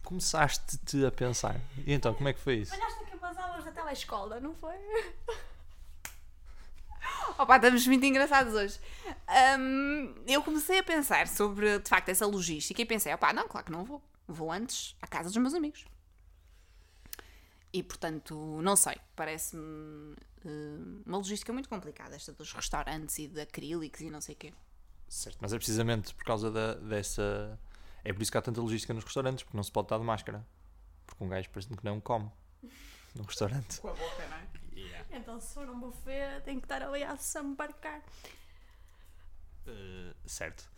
Começaste-te 0.04 1.06
a 1.06 1.12
pensar. 1.12 1.60
E 1.86 1.94
então, 1.94 2.14
como 2.14 2.28
é 2.30 2.34
que 2.34 2.40
foi 2.40 2.58
isso? 2.58 2.74
Olhaste 2.76 3.04
aqui 3.04 3.18
para 3.18 3.30
as 3.30 3.38
aulas 3.38 3.64
da 3.66 3.72
telescola, 3.72 4.40
não 4.40 4.54
foi? 4.56 4.76
Opa, 7.38 7.56
estamos 7.58 7.86
muito 7.88 8.06
engraçados 8.06 8.54
hoje. 8.54 8.80
Hum, 9.60 10.16
eu 10.28 10.42
comecei 10.44 10.80
a 10.80 10.84
pensar 10.84 11.28
sobre, 11.28 11.80
de 11.80 11.90
facto, 11.90 12.10
essa 12.10 12.26
logística 12.26 12.82
e 12.82 12.86
pensei, 12.86 13.14
opá, 13.14 13.34
não, 13.34 13.48
claro 13.48 13.66
que 13.66 13.72
não 13.72 13.84
vou. 13.84 14.02
Vou 14.28 14.52
antes 14.52 14.96
à 15.02 15.08
casa 15.08 15.30
dos 15.30 15.38
meus 15.38 15.54
amigos. 15.54 15.86
E, 17.72 17.84
portanto, 17.84 18.60
não 18.62 18.76
sei, 18.76 18.96
parece-me 19.16 20.16
hum, 20.46 21.02
uma 21.06 21.18
logística 21.18 21.52
muito 21.52 21.68
complicada, 21.68 22.16
esta 22.16 22.32
dos 22.32 22.54
restaurantes 22.54 23.20
e 23.20 23.28
de 23.28 23.42
acrílicos 23.42 24.00
e 24.02 24.10
não 24.10 24.22
sei 24.22 24.34
o 24.34 24.38
quê. 24.38 24.54
Certo, 25.10 25.38
mas 25.42 25.52
é 25.54 25.58
precisamente 25.58 26.14
por 26.16 26.24
causa 26.24 26.50
da- 26.50 26.76
dessa. 26.76 27.60
É 28.04 28.14
por 28.14 28.22
isso 28.22 28.32
que 28.32 28.38
há 28.38 28.42
tanta 28.42 28.62
logística 28.62 28.94
nos 28.94 29.04
restaurantes, 29.04 29.44
porque 29.44 29.58
não 29.58 29.64
se 29.64 29.72
pode 29.72 29.86
estar 29.86 29.98
de 29.98 30.04
máscara. 30.04 30.46
Porque 31.06 31.24
um 31.24 31.28
gajo 31.28 31.50
parece 31.50 31.68
que 31.68 31.86
não 31.86 32.00
come 32.00 32.32
num 33.14 33.24
restaurante. 33.24 33.80
Com 33.82 33.90
a 33.90 33.94
boca, 33.94 34.28
não 34.28 34.38
é? 34.38 34.46
Então, 35.12 35.40
se 35.40 35.54
for 35.54 35.70
um 35.70 35.80
buffet, 35.80 36.42
tem 36.44 36.60
que 36.60 36.66
estar 36.66 36.82
ali 36.82 37.04
a 37.04 37.16
sambarcar. 37.18 38.02
Uh, 39.68 40.14
certo. 40.26 40.70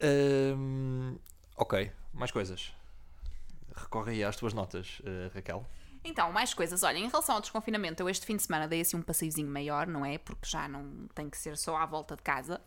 Hum, 0.00 1.18
ok, 1.56 1.90
mais 2.12 2.30
coisas. 2.30 2.72
recorre 3.74 4.12
aí 4.12 4.24
às 4.24 4.36
tuas 4.36 4.54
notas, 4.54 5.02
eh, 5.04 5.30
Raquel. 5.34 5.66
Então, 6.02 6.32
mais 6.32 6.54
coisas. 6.54 6.82
Olha, 6.82 6.98
em 6.98 7.08
relação 7.08 7.34
ao 7.34 7.40
desconfinamento, 7.40 8.02
eu 8.02 8.08
este 8.08 8.24
fim 8.24 8.36
de 8.36 8.42
semana 8.42 8.68
dei 8.68 8.80
assim 8.80 8.96
um 8.96 9.02
passeiozinho 9.02 9.50
maior, 9.50 9.86
não 9.86 10.04
é? 10.04 10.18
Porque 10.18 10.48
já 10.48 10.68
não 10.68 11.08
tem 11.14 11.28
que 11.28 11.36
ser 11.36 11.56
só 11.56 11.76
à 11.76 11.84
volta 11.84 12.14
de 12.16 12.22
casa. 12.22 12.60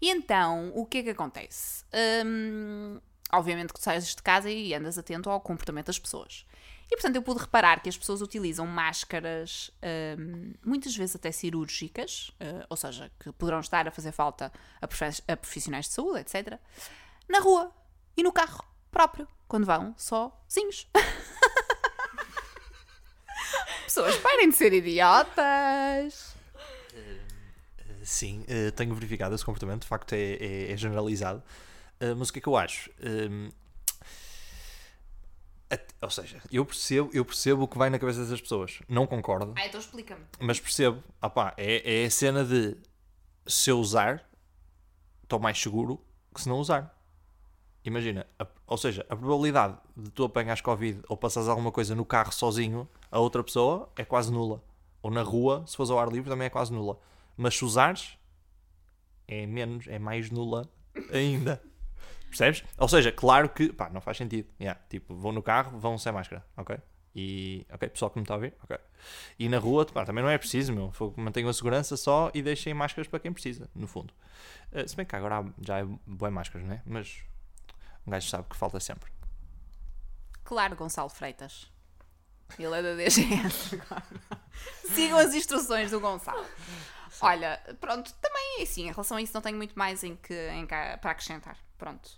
E 0.00 0.10
então, 0.10 0.72
o 0.74 0.84
que 0.84 0.98
é 0.98 1.02
que 1.04 1.10
acontece? 1.10 1.84
Hum, 2.24 3.00
obviamente 3.32 3.72
que 3.72 3.78
tu 3.78 3.82
sais 3.82 4.14
de 4.14 4.22
casa 4.22 4.50
e 4.50 4.74
andas 4.74 4.98
atento 4.98 5.30
ao 5.30 5.40
comportamento 5.40 5.86
das 5.86 5.98
pessoas. 5.98 6.44
E 6.90 6.96
portanto, 6.96 7.16
eu 7.16 7.22
pude 7.22 7.40
reparar 7.40 7.80
que 7.80 7.88
as 7.88 7.96
pessoas 7.96 8.22
utilizam 8.22 8.66
máscaras, 8.66 9.70
hum, 10.18 10.52
muitas 10.64 10.96
vezes 10.96 11.16
até 11.16 11.30
cirúrgicas, 11.30 12.32
eh, 12.40 12.66
ou 12.68 12.76
seja, 12.76 13.10
que 13.20 13.30
poderão 13.32 13.60
estar 13.60 13.86
a 13.86 13.90
fazer 13.90 14.10
falta 14.12 14.52
a, 14.80 15.32
a 15.32 15.36
profissionais 15.36 15.86
de 15.86 15.92
saúde, 15.92 16.20
etc., 16.20 16.58
na 17.28 17.40
rua 17.40 17.70
e 18.18 18.22
no 18.22 18.32
carro 18.32 18.64
próprio, 18.90 19.26
quando 19.46 19.64
vão 19.64 19.94
sozinhos. 19.96 20.86
Pessoas, 23.84 24.16
parem 24.18 24.50
de 24.50 24.56
ser 24.56 24.72
idiotas. 24.72 26.34
Sim, 28.02 28.44
eh, 28.48 28.70
tenho 28.72 28.94
verificado 28.94 29.34
esse 29.34 29.44
comportamento, 29.44 29.82
de 29.82 29.88
facto 29.88 30.12
é, 30.14 30.32
é- 30.34 30.72
é 30.72 30.76
generalizado. 30.76 31.42
Eh, 32.00 32.14
mas 32.14 32.28
o 32.28 32.32
que 32.32 32.38
é 32.38 32.42
que 32.42 32.48
eu 32.48 32.56
acho? 32.56 32.90
Ou 36.00 36.10
seja, 36.10 36.40
eu 36.50 36.64
percebo, 36.64 37.10
eu 37.12 37.24
percebo 37.24 37.62
o 37.64 37.68
que 37.68 37.76
vai 37.76 37.90
na 37.90 37.98
cabeça 37.98 38.20
dessas 38.20 38.40
pessoas. 38.40 38.80
Não 38.88 39.06
concordo, 39.06 39.52
Ah, 39.56 39.66
então 39.66 39.80
explica-me. 39.80 40.24
mas 40.40 40.58
percebo. 40.60 41.02
Ah 41.20 41.28
pá, 41.28 41.52
é, 41.56 42.02
é 42.02 42.06
a 42.06 42.10
cena 42.10 42.44
de 42.44 42.76
se 43.46 43.68
eu 43.70 43.78
usar, 43.80 44.24
estou 45.24 45.38
mais 45.40 45.60
seguro 45.60 46.00
que 46.34 46.40
se 46.40 46.48
não 46.48 46.56
usar. 46.58 46.96
Imagina, 47.84 48.26
a- 48.38 48.46
ou 48.66 48.76
seja, 48.76 49.06
a 49.08 49.16
probabilidade 49.16 49.76
de 49.96 50.10
tu 50.10 50.24
apanhares 50.24 50.60
Covid 50.60 51.00
ou 51.08 51.16
passares 51.16 51.48
alguma 51.48 51.72
coisa 51.72 51.94
no 51.94 52.04
carro 52.04 52.32
sozinho 52.32 52.88
a 53.10 53.18
outra 53.18 53.42
pessoa 53.42 53.90
é 53.96 54.04
quase 54.04 54.30
nula. 54.32 54.62
Ou 55.02 55.10
na 55.10 55.22
rua, 55.22 55.64
se 55.66 55.76
fores 55.76 55.90
ao 55.90 55.98
ar 55.98 56.08
livre, 56.08 56.28
também 56.28 56.46
é 56.46 56.50
quase 56.50 56.72
nula. 56.72 56.98
Mas 57.36 57.56
se 57.56 57.64
usares, 57.64 58.18
é 59.26 59.46
menos, 59.46 59.86
é 59.88 59.98
mais 59.98 60.30
nula 60.30 60.68
ainda. 61.12 61.62
Percebes? 62.28 62.62
Ou 62.76 62.88
seja, 62.88 63.10
claro 63.10 63.48
que, 63.48 63.72
pá, 63.72 63.88
não 63.88 64.00
faz 64.00 64.16
sentido. 64.18 64.48
Yeah, 64.60 64.78
tipo, 64.90 65.14
vão 65.14 65.32
no 65.32 65.42
carro, 65.42 65.78
vão 65.78 65.96
sem 65.96 66.12
máscara, 66.12 66.44
ok? 66.56 66.76
E, 67.14 67.66
ok, 67.72 67.88
pessoal 67.88 68.10
que 68.10 68.18
me 68.18 68.22
está 68.22 68.34
a 68.34 68.38
ver, 68.38 68.54
ok. 68.62 68.76
E 69.38 69.48
na 69.48 69.58
rua, 69.58 69.86
pá, 69.86 70.04
também 70.04 70.22
não 70.22 70.30
é 70.30 70.36
preciso, 70.36 70.72
meu. 70.74 70.92
Mantenham 71.16 71.48
a 71.48 71.54
segurança 71.54 71.96
só 71.96 72.30
e 72.34 72.42
deixem 72.42 72.74
máscaras 72.74 73.08
para 73.08 73.18
quem 73.18 73.32
precisa, 73.32 73.70
no 73.74 73.86
fundo. 73.86 74.12
Eh, 74.72 74.86
se 74.86 74.94
bem 74.94 75.06
que 75.06 75.16
agora 75.16 75.46
já 75.60 75.78
é 75.78 75.86
boas 76.06 76.32
máscaras, 76.32 76.66
não 76.66 76.74
é? 76.74 76.82
Mas 76.84 77.22
um 78.08 78.10
gajo 78.10 78.28
sabe 78.28 78.48
que 78.48 78.56
falta 78.56 78.80
sempre. 78.80 79.10
Claro, 80.42 80.74
Gonçalo 80.74 81.10
Freitas. 81.10 81.70
Ele 82.58 82.74
é 82.74 82.82
da 82.82 82.94
DGS 82.94 83.74
agora. 83.74 84.02
Sigam 84.94 85.18
as 85.18 85.34
instruções 85.34 85.90
do 85.90 86.00
Gonçalo. 86.00 86.44
Olha, 87.20 87.60
pronto, 87.78 88.12
também 88.14 88.62
assim, 88.62 88.88
em 88.88 88.90
relação 88.90 89.18
a 89.18 89.22
isso 89.22 89.34
não 89.34 89.42
tenho 89.42 89.58
muito 89.58 89.78
mais 89.78 90.02
em 90.02 90.16
que, 90.16 90.48
em 90.50 90.66
cá 90.66 90.96
para 90.98 91.10
acrescentar. 91.10 91.58
Pronto, 91.76 92.10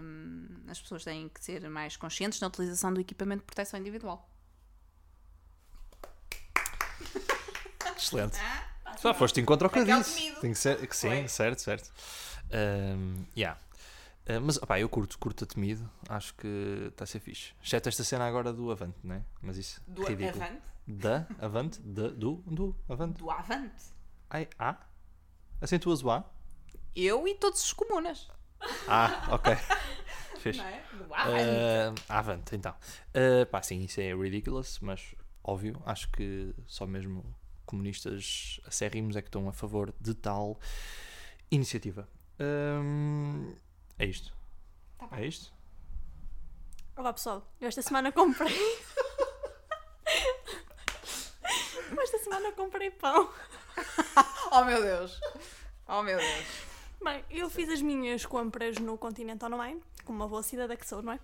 hum, 0.00 0.64
as 0.68 0.80
pessoas 0.80 1.04
têm 1.04 1.28
que 1.28 1.44
ser 1.44 1.68
mais 1.68 1.96
conscientes 1.96 2.40
na 2.40 2.46
utilização 2.46 2.92
do 2.92 3.00
equipamento 3.00 3.40
de 3.40 3.46
proteção 3.46 3.78
individual. 3.78 4.28
Excelente. 7.96 8.38
Só 8.96 9.12
foste 9.12 9.40
em 9.40 9.44
contra 9.44 9.68
o 9.68 9.70
que 9.70 9.78
eu 9.78 9.84
disse. 9.84 10.32
Tem 10.40 10.52
que 10.52 10.58
ser, 10.58 10.86
que 10.86 10.96
sim, 10.96 11.08
Foi. 11.08 11.28
certo, 11.28 11.60
certo. 11.60 11.92
Ahm, 12.50 13.24
yeah. 13.36 13.58
Ah, 14.26 14.40
mas 14.40 14.56
opá, 14.56 14.80
eu 14.80 14.88
curto, 14.88 15.18
curto 15.18 15.44
a 15.44 15.46
temido, 15.46 15.90
acho 16.08 16.34
que 16.34 16.88
está 16.88 17.04
a 17.04 17.06
ser 17.06 17.20
fixe. 17.20 17.52
Exceto 17.62 17.88
esta 17.88 18.02
cena 18.04 18.26
agora 18.26 18.52
do 18.52 18.70
Avante, 18.70 18.96
não 19.02 19.16
é? 19.16 19.24
Mas 19.42 19.56
isso 19.58 19.82
Do 19.86 20.04
ridículo. 20.04 20.42
Avante? 20.42 20.62
Da 20.86 21.26
Avante? 21.38 21.80
Da, 21.80 22.08
do, 22.08 22.36
do 22.46 22.76
Avante. 22.88 23.18
Do 23.18 23.30
Avante. 23.30 23.84
Ai, 24.30 24.48
ah? 24.58 24.78
Acentuas 25.60 26.02
o 26.02 26.10
A? 26.10 26.24
Eu 26.96 27.28
e 27.28 27.34
todos 27.34 27.62
os 27.62 27.72
comunas. 27.72 28.28
Ah, 28.88 29.28
ok. 29.30 29.54
Fixe. 30.40 30.58
Não 30.58 30.66
é? 30.66 30.84
Do 30.92 31.14
Avante. 31.14 32.02
Ah, 32.08 32.18
avante, 32.18 32.56
então. 32.56 32.74
Ah, 33.14 33.46
pá, 33.50 33.62
sim, 33.62 33.82
isso 33.82 34.00
é 34.00 34.14
ridiculous, 34.14 34.78
mas 34.80 35.14
óbvio, 35.42 35.82
acho 35.84 36.10
que 36.10 36.54
só 36.66 36.86
mesmo 36.86 37.34
comunistas 37.66 38.60
acérrimos 38.66 39.16
é 39.16 39.22
que 39.22 39.28
estão 39.28 39.48
a 39.48 39.52
favor 39.52 39.94
de 40.00 40.14
tal 40.14 40.58
iniciativa. 41.50 42.08
Ahm, 42.38 43.54
é 43.98 44.06
isto. 44.06 44.32
Tá 44.98 45.06
bem. 45.06 45.20
É 45.24 45.26
isto? 45.26 45.52
Olá 46.96 47.12
pessoal, 47.12 47.46
eu 47.60 47.68
esta 47.68 47.82
semana 47.82 48.12
comprei. 48.12 48.54
esta 52.02 52.18
semana 52.18 52.52
comprei 52.52 52.90
pão. 52.90 53.30
Oh 54.52 54.64
meu 54.64 54.80
Deus. 54.80 55.18
Oh 55.88 56.02
meu 56.02 56.16
Deus. 56.18 56.46
Bem, 57.02 57.24
eu 57.30 57.50
fiz 57.50 57.68
as 57.68 57.82
minhas 57.82 58.24
compras 58.24 58.78
no 58.78 58.96
Continente 58.96 59.44
Online, 59.44 59.82
como 60.04 60.18
uma 60.20 60.28
boa 60.28 60.42
cidadã 60.42 60.76
que 60.76 60.86
sou, 60.86 61.02
não 61.02 61.12
é? 61.12 61.18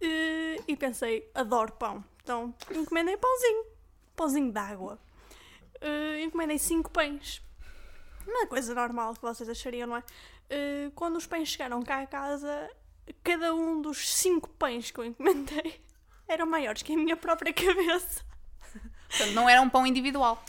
E, 0.00 0.62
e 0.68 0.76
pensei, 0.76 1.28
adoro 1.34 1.72
pão. 1.72 2.04
Então 2.22 2.54
encomendei 2.70 3.16
pãozinho. 3.16 3.66
Pãozinho 4.14 4.52
de 4.52 4.58
água. 4.58 4.98
Eh, 5.80 6.22
encomendei 6.22 6.58
5 6.58 6.90
pães. 6.90 7.42
Uma 8.26 8.46
coisa 8.46 8.74
normal 8.74 9.14
que 9.14 9.22
vocês 9.22 9.48
achariam, 9.48 9.88
não 9.88 9.96
é? 9.96 10.02
Eh, 10.48 10.90
quando 10.94 11.16
os 11.16 11.26
pães 11.26 11.48
chegaram 11.48 11.82
cá 11.82 12.02
a 12.02 12.06
casa, 12.06 12.70
cada 13.22 13.54
um 13.54 13.80
dos 13.80 14.12
5 14.14 14.48
pães 14.50 14.90
que 14.90 15.00
eu 15.00 15.04
encomendei 15.04 15.84
eram 16.28 16.46
maiores 16.46 16.82
que 16.82 16.92
a 16.92 16.96
minha 16.96 17.16
própria 17.16 17.52
cabeça. 17.52 18.24
Portanto, 19.08 19.32
não 19.32 19.48
era 19.48 19.60
um 19.60 19.68
pão 19.68 19.86
individual. 19.86 20.42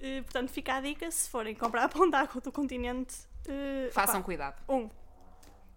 Eh, 0.00 0.22
portanto, 0.22 0.50
fica 0.50 0.74
a 0.74 0.80
dica: 0.80 1.10
se 1.10 1.28
forem 1.28 1.54
comprar 1.54 1.88
pão 1.90 2.08
de 2.08 2.16
água 2.16 2.40
do 2.40 2.52
continente, 2.52 3.16
eh, 3.46 3.90
Façam 3.92 4.20
pá, 4.20 4.24
cuidado. 4.24 4.62
um. 4.68 4.90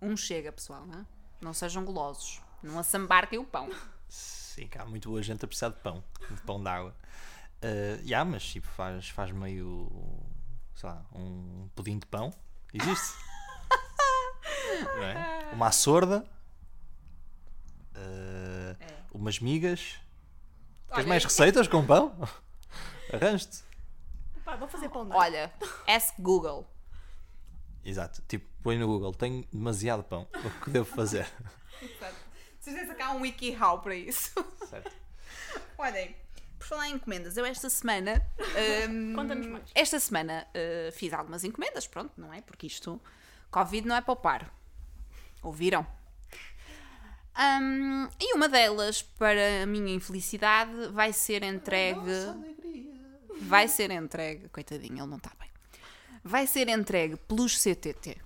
Um 0.02 0.16
chega, 0.16 0.52
pessoal, 0.52 0.86
não 0.86 1.00
é? 1.00 1.06
Não 1.42 1.54
sejam 1.54 1.84
golosos. 1.84 2.42
Não 2.64 2.80
assambarquem 2.80 3.40
o 3.40 3.46
pão. 3.46 3.70
Sim, 4.08 4.68
que 4.68 4.78
há 4.78 4.86
muito 4.86 5.10
boa 5.10 5.22
gente 5.22 5.44
a 5.44 5.48
precisar 5.48 5.70
de 5.70 5.80
pão, 5.80 6.04
de 6.30 6.42
pão 6.42 6.62
de 6.62 6.70
água. 6.70 6.96
Uh, 7.62 8.02
yeah, 8.06 8.30
mas 8.30 8.44
tipo, 8.44 8.68
faz, 8.68 9.10
faz 9.10 9.32
meio, 9.32 9.90
sei 10.76 10.90
lá, 10.90 11.06
um 11.14 11.70
pudim 11.76 12.00
de 12.00 12.06
pão. 12.06 12.34
Existe. 12.74 13.29
Não 14.96 15.04
é? 15.04 15.50
Uma 15.54 15.68
açorda. 15.68 16.26
Uh, 17.96 18.76
Umas 19.14 19.40
migas. 19.40 20.00
Queres 20.88 21.00
Olha, 21.04 21.08
mais 21.08 21.24
receitas 21.24 21.68
com 21.68 21.86
pão? 21.86 22.16
Arranjo-te. 23.14 23.64
Vou 24.58 24.68
fazer 24.68 24.90
pão 24.90 25.08
de. 25.08 25.16
Olha, 25.16 25.54
ask 25.88 26.16
Google. 26.20 26.68
Exato. 27.84 28.22
Tipo, 28.28 28.48
põe 28.64 28.78
no 28.78 28.88
Google. 28.88 29.14
Tenho 29.14 29.46
demasiado 29.52 30.04
pão. 30.04 30.28
O 30.34 30.64
que 30.64 30.70
devo 30.70 30.86
fazer? 30.86 31.28
Certeza 32.60 32.94
que 32.94 33.02
há 33.02 33.12
um 33.12 33.22
WikiHow 33.22 33.80
para 33.80 33.96
isso. 33.96 34.34
Certo. 34.70 34.92
Olhem, 35.78 36.16
por 36.58 36.68
falar 36.68 36.90
em 36.90 36.96
encomendas, 36.96 37.38
eu 37.38 37.46
esta 37.46 37.70
semana. 37.70 38.26
hum, 38.90 39.14
Conta-nos 39.16 39.48
mais. 39.48 39.72
Esta 39.74 40.00
semana 40.00 40.48
uh, 40.50 40.92
fiz 40.92 41.14
algumas 41.14 41.44
encomendas, 41.44 41.88
pronto, 41.88 42.12
não 42.18 42.34
é? 42.34 42.42
Porque 42.42 42.68
isto. 42.68 43.02
Covid 43.52 43.88
não 43.88 43.96
é 43.96 44.02
poupar. 44.02 44.54
Ouviram? 45.42 45.86
Hum, 47.38 48.10
e 48.20 48.34
uma 48.34 48.50
delas, 48.50 49.02
para 49.02 49.64
a 49.64 49.66
minha 49.66 49.94
infelicidade, 49.94 50.88
vai 50.92 51.14
ser 51.14 51.44
entregue. 51.44 52.12
Vai 53.42 53.68
ser 53.68 53.92
entregue. 53.92 54.50
Coitadinho, 54.50 55.00
ele 55.00 55.08
não 55.08 55.18
está 55.18 55.32
bem. 55.40 55.50
Vai 56.24 56.46
ser 56.46 56.68
entregue 56.68 57.16
pelos 57.16 57.58
CTT. 57.58 58.18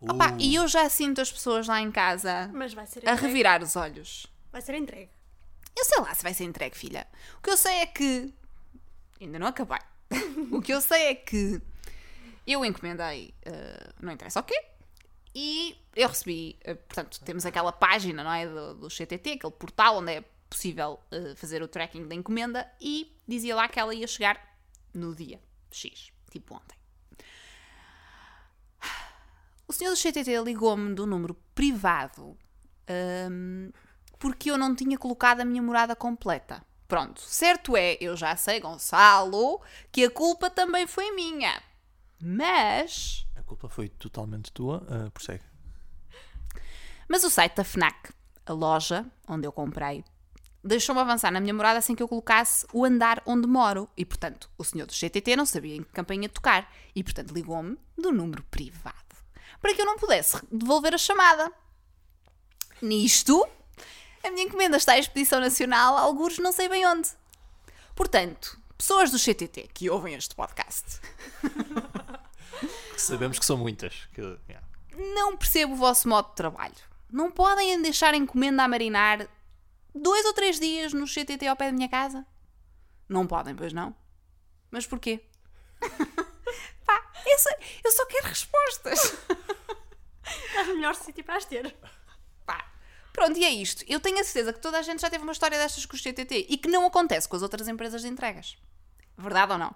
Opa, 0.00 0.30
Uh, 0.30 0.36
e 0.38 0.54
eu 0.54 0.68
já 0.68 0.88
sinto 0.88 1.20
as 1.20 1.32
pessoas 1.32 1.66
lá 1.66 1.80
em 1.80 1.90
casa 1.90 2.48
Mas 2.54 2.72
vai 2.72 2.86
ser 2.86 3.08
a 3.08 3.14
revirar 3.14 3.62
os 3.64 3.74
olhos. 3.74 4.28
Vai 4.52 4.62
ser 4.62 4.76
entregue. 4.76 5.10
Eu 5.76 5.84
sei 5.84 6.00
lá 6.00 6.14
se 6.14 6.22
vai 6.22 6.32
ser 6.32 6.44
entregue, 6.44 6.76
filha. 6.76 7.06
O 7.38 7.42
que 7.42 7.50
eu 7.50 7.56
sei 7.56 7.78
é 7.78 7.86
que. 7.86 8.32
Ainda 9.20 9.40
não 9.40 9.48
acabei. 9.48 9.78
o 10.52 10.60
que 10.62 10.72
eu 10.72 10.80
sei 10.80 11.06
é 11.08 11.14
que 11.16 11.60
eu 12.46 12.64
encomendei, 12.64 13.34
eh, 13.44 13.90
não 14.00 14.12
interessa 14.12 14.40
o 14.40 14.42
quê, 14.42 14.58
e 15.34 15.76
eu 15.94 16.08
recebi, 16.08 16.58
eh, 16.62 16.74
portanto, 16.74 17.20
temos 17.24 17.44
aquela 17.46 17.72
página, 17.72 18.24
não 18.24 18.32
é? 18.32 18.46
Do, 18.46 18.74
do 18.74 18.88
CTT, 18.88 19.32
aquele 19.32 19.52
portal 19.52 19.98
onde 19.98 20.12
é 20.12 20.24
possível 20.48 20.98
eh, 21.10 21.34
fazer 21.36 21.62
o 21.62 21.68
tracking 21.68 22.06
da 22.06 22.14
encomenda, 22.14 22.70
e 22.80 23.14
dizia 23.26 23.54
lá 23.54 23.68
que 23.68 23.78
ela 23.78 23.94
ia 23.94 24.06
chegar 24.06 24.40
no 24.94 25.14
dia 25.14 25.40
X, 25.70 26.10
tipo 26.30 26.54
ontem. 26.54 26.76
O 29.66 29.72
senhor 29.72 29.90
do 29.90 29.96
CTT 29.96 30.40
ligou-me 30.42 30.94
do 30.94 31.06
número 31.06 31.34
privado 31.54 32.38
hum, 33.30 33.70
porque 34.18 34.50
eu 34.50 34.56
não 34.56 34.74
tinha 34.74 34.96
colocado 34.96 35.40
a 35.40 35.44
minha 35.44 35.62
morada 35.62 35.94
completa. 35.94 36.64
Pronto, 36.88 37.20
certo 37.20 37.76
é, 37.76 37.98
eu 38.00 38.16
já 38.16 38.34
sei, 38.34 38.60
Gonçalo, 38.60 39.60
que 39.92 40.04
a 40.04 40.10
culpa 40.10 40.48
também 40.48 40.86
foi 40.86 41.12
minha. 41.12 41.62
Mas. 42.18 43.26
Culpa 43.48 43.68
foi 43.68 43.88
totalmente 43.88 44.52
tua. 44.52 44.86
Uh, 44.88 45.10
prossegue. 45.10 45.44
Mas 47.08 47.24
o 47.24 47.30
site 47.30 47.56
da 47.56 47.64
FNAC 47.64 48.12
a 48.46 48.52
loja 48.52 49.04
onde 49.26 49.46
eu 49.46 49.52
comprei 49.52 50.04
deixou-me 50.62 51.00
avançar 51.00 51.30
na 51.30 51.40
minha 51.40 51.54
morada 51.54 51.80
sem 51.80 51.94
que 51.96 52.02
eu 52.02 52.08
colocasse 52.08 52.66
o 52.72 52.84
andar 52.84 53.22
onde 53.24 53.46
moro. 53.46 53.88
E, 53.96 54.04
portanto, 54.04 54.50
o 54.58 54.64
senhor 54.64 54.86
do 54.86 54.92
GTT 54.92 55.36
não 55.36 55.46
sabia 55.46 55.76
em 55.76 55.82
que 55.82 55.92
campainha 55.92 56.28
tocar. 56.28 56.70
E, 56.94 57.02
portanto, 57.02 57.32
ligou-me 57.32 57.78
do 57.96 58.12
número 58.12 58.42
privado. 58.44 58.96
Para 59.60 59.74
que 59.74 59.80
eu 59.80 59.86
não 59.86 59.96
pudesse 59.96 60.38
devolver 60.50 60.94
a 60.94 60.98
chamada. 60.98 61.50
Nisto, 62.82 63.46
a 64.22 64.30
minha 64.30 64.44
encomenda 64.44 64.76
está 64.76 64.92
à 64.92 64.98
Expedição 64.98 65.40
Nacional, 65.40 65.96
alguns 65.96 66.38
não 66.38 66.52
sei 66.52 66.68
bem 66.68 66.86
onde. 66.86 67.08
Portanto, 67.94 68.60
pessoas 68.76 69.10
do 69.10 69.18
GTT 69.18 69.70
que 69.74 69.90
ouvem 69.90 70.14
este 70.14 70.34
podcast, 70.34 71.00
Sabemos 73.00 73.38
que 73.38 73.46
são 73.46 73.56
muitas. 73.56 74.08
Que, 74.12 74.20
yeah. 74.48 74.66
não 75.14 75.36
percebo 75.36 75.72
o 75.72 75.76
vosso 75.76 76.08
modo 76.08 76.28
de 76.30 76.34
trabalho. 76.34 76.74
Não 77.10 77.30
podem 77.30 77.80
deixar 77.80 78.12
a 78.12 78.16
encomenda 78.16 78.62
a 78.62 78.68
marinar 78.68 79.28
dois 79.94 80.24
ou 80.26 80.32
três 80.32 80.58
dias 80.58 80.92
no 80.92 81.06
GTT 81.06 81.46
ao 81.46 81.56
pé 81.56 81.66
da 81.66 81.72
minha 81.72 81.88
casa? 81.88 82.26
Não 83.08 83.26
podem, 83.26 83.54
pois 83.54 83.72
não? 83.72 83.94
Mas 84.70 84.86
porquê? 84.86 85.24
Pá, 86.84 87.12
eu 87.26 87.38
só, 87.38 87.50
eu 87.84 87.92
só 87.92 88.06
quero 88.06 88.26
respostas. 88.26 89.16
Estás 90.48 90.68
no 90.68 90.74
melhor 90.74 90.94
sítio 90.94 91.24
para 91.24 91.36
as 91.36 91.44
ter. 91.44 91.74
Pá. 92.44 92.70
Pronto, 93.12 93.38
e 93.38 93.44
é 93.44 93.50
isto. 93.50 93.84
Eu 93.88 94.00
tenho 94.00 94.20
a 94.20 94.24
certeza 94.24 94.52
que 94.52 94.60
toda 94.60 94.78
a 94.78 94.82
gente 94.82 95.00
já 95.00 95.08
teve 95.08 95.22
uma 95.22 95.32
história 95.32 95.58
destas 95.58 95.86
com 95.86 95.96
o 95.96 95.98
GTT 95.98 96.46
e 96.48 96.58
que 96.58 96.68
não 96.68 96.86
acontece 96.86 97.28
com 97.28 97.36
as 97.36 97.42
outras 97.42 97.68
empresas 97.68 98.02
de 98.02 98.08
entregas. 98.08 98.58
Verdade 99.16 99.52
ou 99.52 99.58
não? 99.58 99.74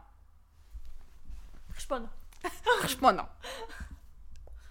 Responda. 1.74 2.21
Respondam. 2.82 3.28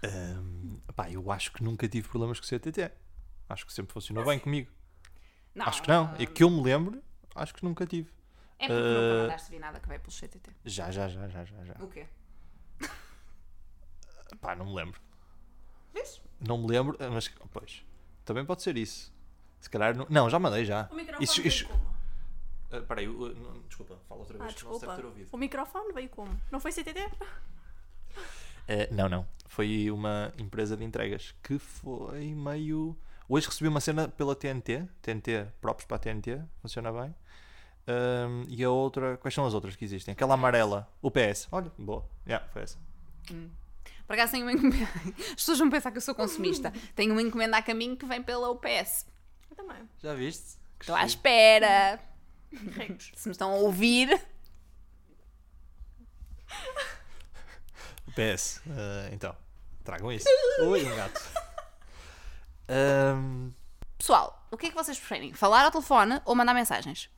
Ahm, 0.03 0.79
pá, 0.95 1.09
eu 1.09 1.31
acho 1.31 1.51
que 1.53 1.63
nunca 1.63 1.87
tive 1.87 2.07
problemas 2.09 2.39
com 2.39 2.45
o 2.45 2.49
CTT. 2.49 2.91
Acho 3.49 3.65
que 3.65 3.73
sempre 3.73 3.93
funcionou 3.93 4.25
bem 4.25 4.39
comigo. 4.39 4.71
Não, 5.53 5.65
Acho 5.65 5.81
que 5.81 5.89
não. 5.89 6.13
É 6.17 6.25
que 6.25 6.43
eu 6.43 6.49
me 6.49 6.61
lembro, 6.61 7.03
acho 7.35 7.53
que 7.53 7.63
nunca 7.63 7.85
tive. 7.85 8.09
É 8.57 8.67
porque 8.67 8.73
Eh, 8.73 8.77
nunca 9.11 9.21
mandaste 9.23 9.51
vir 9.51 9.59
nada 9.59 9.79
que 9.79 9.87
veio 9.87 9.99
pelo 9.99 10.11
GTT. 10.13 10.51
Já, 10.65 10.89
já, 10.91 11.07
já, 11.09 11.27
já, 11.27 11.43
já. 11.45 11.63
já. 11.63 11.73
O 11.79 11.87
quê? 11.87 12.07
Pá, 14.39 14.55
não 14.55 14.65
me 14.65 14.73
lembro. 14.73 14.99
Vês? 15.93 16.21
Não 16.39 16.57
me 16.57 16.67
lembro, 16.67 16.97
mas 17.11 17.27
pois. 17.51 17.85
Também 18.23 18.45
pode 18.45 18.61
ser 18.61 18.77
isso. 18.77 19.13
Se 19.59 19.69
calhar. 19.69 19.95
Não, 19.95 20.07
não 20.09 20.29
já 20.29 20.39
mandei 20.39 20.63
já. 20.65 20.87
O 20.91 20.95
microfone 20.95 21.23
Isso- 21.23 21.35
veio 21.41 21.47
isso- 21.47 21.67
como? 21.67 21.91
Ah, 22.71 22.81
peraí, 22.81 23.07
uh, 23.07 23.35
não, 23.35 23.61
desculpa, 23.63 23.99
fala 24.07 24.21
outra 24.21 24.37
Ah, 24.37 24.43
vez. 24.43 24.53
se 24.53 24.63
desculpa. 24.65 25.01
O 25.33 25.37
microfone 25.37 25.93
veio 25.93 26.09
como? 26.09 26.41
Não 26.49 26.59
foi 26.59 26.71
CTT? 26.71 27.11
Eh, 28.71 28.87
não, 28.89 29.09
não. 29.09 29.27
Foi 29.47 29.91
uma 29.91 30.31
empresa 30.37 30.77
de 30.77 30.85
entregas 30.85 31.35
que 31.43 31.59
foi 31.59 32.33
meio. 32.33 32.97
Hoje 33.27 33.47
recebi 33.47 33.67
uma 33.67 33.81
cena 33.81 34.07
pela 34.07 34.33
TNT, 34.33 34.87
TNT, 35.01 35.47
próprios 35.59 35.85
para 35.85 35.97
a 35.97 35.99
TNT, 35.99 36.41
funciona 36.61 36.89
bem. 36.89 37.13
Ahm, 37.85 38.45
e 38.47 38.63
a 38.63 38.69
outra, 38.69 39.17
quais 39.17 39.33
são 39.33 39.45
as 39.45 39.53
outras 39.53 39.75
que 39.75 39.83
existem? 39.83 40.13
Aquela 40.13 40.35
amarela, 40.35 40.89
o 41.01 41.11
PS. 41.11 41.49
Olha, 41.51 41.69
boa. 41.77 42.07
Yeah, 42.25 42.47
foi 42.53 42.61
essa. 42.61 42.77
Por 44.07 44.13
acaso 44.13 44.31
tenho 44.31 44.46
uma 44.46 44.53
encomenda. 44.53 44.87
As 45.19 45.35
pessoas 45.35 45.59
vão 45.59 45.69
pensar 45.69 45.91
que 45.91 45.98
eu 45.98 46.01
sou 46.01 46.15
consumista. 46.15 46.72
Tenho 46.96 47.11
uma 47.11 47.22
encomenda 47.22 47.57
a 47.57 47.61
caminho 47.61 47.98
que 47.98 48.05
vem 48.05 48.24
pela 48.24 48.50
UPS. 48.51 49.05
Eu 49.50 49.55
também. 49.57 49.83
Já 50.01 50.13
viste? 50.13 50.57
Que 50.79 50.85
Estou 50.85 50.96
à 50.96 51.03
espera. 51.03 52.00
Regos. 52.77 53.11
Se 53.15 53.27
me 53.27 53.33
estão 53.33 53.51
a 53.51 53.55
ouvir. 53.55 54.17
PS. 58.15 58.61
Ah, 58.69 59.09
então, 59.11 59.35
tragam 59.83 60.11
isso. 60.11 60.25
Oi, 60.67 60.85
um 60.85 60.95
gato. 60.95 61.21
Ahm, 62.67 63.51
Pessoal, 63.97 64.47
o 64.50 64.57
que 64.57 64.65
é 64.67 64.69
que 64.69 64.75
vocês 64.75 64.97
preferem? 64.97 65.33
Falar 65.33 65.63
ao 65.65 65.71
telefone 65.71 66.19
ou 66.25 66.33
mandar 66.35 66.53
mensagens? 66.53 67.09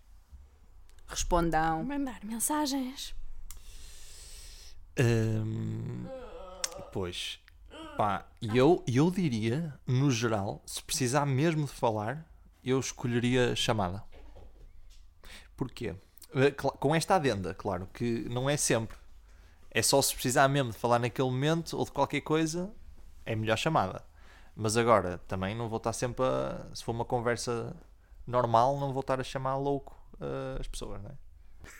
Respondam. 1.08 1.84
Mandar 1.84 2.20
mensagens. 2.24 3.16
Hum, 5.00 6.06
pois, 6.92 7.40
pá, 7.98 8.26
e 8.42 8.56
eu, 8.58 8.84
eu 8.88 9.10
diria, 9.10 9.74
no 9.88 10.12
geral, 10.12 10.62
se 10.66 10.84
precisar 10.84 11.26
mesmo 11.26 11.66
de 11.66 11.72
falar, 11.72 12.30
eu 12.64 12.80
escolheria 12.80 13.56
chamada. 13.56 14.04
Porquê? 15.58 15.96
Eh, 16.36 16.52
Com 16.52 16.94
esta 16.94 17.16
adenda, 17.16 17.54
claro, 17.56 17.88
que 17.94 18.28
não 18.30 18.50
é 18.50 18.56
sempre. 18.58 18.96
É 19.74 19.82
só 19.82 20.02
se 20.02 20.14
precisar 20.14 20.48
mesmo 20.48 20.72
de 20.72 20.78
falar 20.78 21.00
naquele 21.00 21.30
momento 21.30 21.78
ou 21.78 21.86
de 21.86 21.92
qualquer 21.92 22.22
coisa, 22.22 22.72
é 23.26 23.36
melhor 23.36 23.58
chamada. 23.58 24.04
Mas 24.56 24.78
agora, 24.78 25.18
também 25.28 25.56
não 25.56 25.68
vou 25.68 25.78
estar 25.78 25.94
sempre 25.94 26.24
a. 26.26 26.68
Se 26.76 26.84
for 26.84 26.92
uma 26.92 27.06
conversa 27.06 27.76
normal, 28.28 28.78
não 28.80 28.94
vou 28.94 29.02
estar 29.02 29.20
a 29.20 29.24
chamar 29.24 29.58
louco 29.58 29.98
eh, 30.22 30.58
as 30.60 30.68
pessoas, 30.68 31.02
não 31.02 31.10
é? 31.10 31.14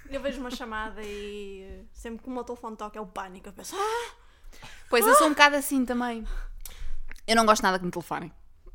Eu 0.10 0.22
vejo 0.22 0.40
uma 0.40 0.50
chamada 0.50 1.02
e 1.04 1.62
eh, 1.62 1.86
sempre 1.92 2.24
que 2.24 2.30
o 2.30 2.32
meu 2.32 2.44
telefone 2.44 2.76
toca 2.76 2.98
é 2.98 3.02
o 3.02 3.06
pânico. 3.06 3.50
Eu 3.50 3.54
penso, 3.54 3.76
ah, 3.78 4.16
Pois 4.90 5.06
eu 5.06 5.16
sou 5.16 5.28
um 5.28 5.32
bocado 5.32 5.56
assim 5.56 5.86
também. 5.86 6.26
Eu 7.28 7.36
não 7.36 7.46
gosto 7.46 7.64
nada 7.64 7.80
que 7.80 7.86
me 7.86 7.92
telefonem. 7.92 8.32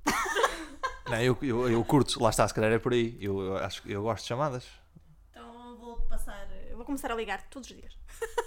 Não, 1.08 1.20
eu, 1.22 1.38
eu, 1.40 1.70
eu 1.70 1.84
curto, 1.84 2.22
lá 2.22 2.28
está, 2.28 2.46
se 2.46 2.52
calhar 2.52 2.70
é 2.70 2.78
por 2.78 2.92
aí. 2.92 3.16
Eu, 3.18 3.40
eu 3.40 3.56
acho 3.56 3.82
que 3.82 3.92
eu 3.92 4.02
gosto 4.02 4.22
de 4.22 4.28
chamadas. 4.28 4.66
então 5.30 5.76
vou 5.78 5.96
passar. 6.02 6.46
Eu 6.68 6.76
vou 6.76 6.84
começar 6.84 7.10
a 7.10 7.14
ligar 7.14 7.48
todos 7.48 7.70
os 7.70 7.76
dias. 7.76 7.96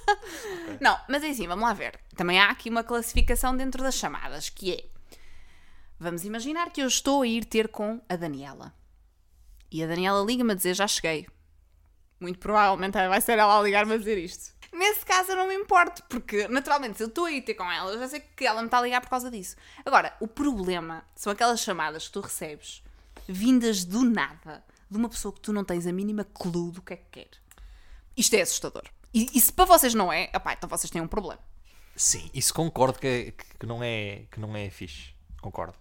Não, 0.80 1.00
mas 1.08 1.24
é 1.24 1.30
assim, 1.30 1.48
vamos 1.48 1.64
lá 1.64 1.74
ver. 1.74 2.00
Também 2.16 2.40
há 2.40 2.50
aqui 2.50 2.70
uma 2.70 2.84
classificação 2.84 3.56
dentro 3.56 3.84
das 3.84 3.96
chamadas, 3.96 4.50
que 4.50 4.74
é... 4.74 4.86
Vamos 6.00 6.26
imaginar 6.26 6.72
que 6.72 6.82
eu 6.82 6.88
estou 6.88 7.22
a 7.22 7.28
ir 7.28 7.46
ter 7.46 7.68
com 7.68 8.02
a 8.10 8.16
Daniela. 8.16 8.74
E 9.72 9.84
a 9.84 9.88
Daniela 9.88 10.26
liga-me 10.26 10.52
a 10.52 10.56
dizer, 10.56 10.74
já 10.74 10.88
cheguei. 10.88 11.28
Muito 12.20 12.40
provavelmente 12.40 12.94
vai 12.94 13.22
ser 13.22 13.38
ela 13.38 13.60
a 13.60 13.62
ligar-me 13.62 13.94
a 13.94 13.98
dizer 13.98 14.18
isto. 14.18 14.54
Nesse 14.72 15.06
caso 15.06 15.32
eu 15.32 15.36
não 15.36 15.48
me 15.48 15.56
importo, 15.56 16.04
porque 16.10 16.48
naturalmente 16.48 16.98
se 16.98 17.04
eu 17.04 17.08
estou 17.08 17.26
a 17.26 17.32
ir 17.32 17.42
ter 17.42 17.56
com 17.56 17.70
ela, 17.70 17.92
eu 17.92 18.00
já 18.00 18.08
sei 18.08 18.22
que 18.22 18.46
ela 18.46 18.62
me 18.62 18.68
está 18.68 18.80
a 18.80 18.82
ligar 18.82 19.02
por 19.02 19.10
causa 19.10 19.30
disso. 19.30 19.56
Agora, 19.86 20.16
o 20.20 20.28
problema 20.28 21.04
são 21.16 21.32
aquelas 21.32 21.60
chamadas 21.60 22.08
que 22.08 22.14
tu 22.14 22.22
recebes 22.22 22.82
vindas 23.28 23.84
do 23.84 24.04
nada 24.04 24.64
de 24.90 24.98
uma 24.98 25.10
pessoa 25.10 25.34
que 25.34 25.42
tu 25.42 25.54
não 25.54 25.64
tens 25.64 25.88
a 25.88 25.92
mínima 25.92 26.24
clue 26.24 26.72
do 26.72 26.82
que 26.82 26.94
é 26.94 26.98
que 26.98 27.06
quer. 27.12 27.30
Isto 28.16 28.36
é 28.36 28.42
assustador. 28.42 28.84
E, 29.14 29.30
e 29.34 29.42
se 29.42 29.52
para 29.52 29.66
vocês 29.66 29.94
não 29.94 30.12
é, 30.12 30.30
opá, 30.36 30.54
então 30.54 30.70
vocês 30.70 30.90
têm 30.90 31.02
um 31.02 31.08
problema. 31.08 31.42
Sim, 31.96 32.30
isso 32.34 32.54
concordo 32.54 32.98
que, 33.00 33.34
que, 33.60 33.66
não, 33.66 33.84
é, 33.84 34.24
que 34.32 34.40
não 34.40 34.56
é 34.56 34.70
fixe. 34.70 35.14
Concordo. 35.42 35.78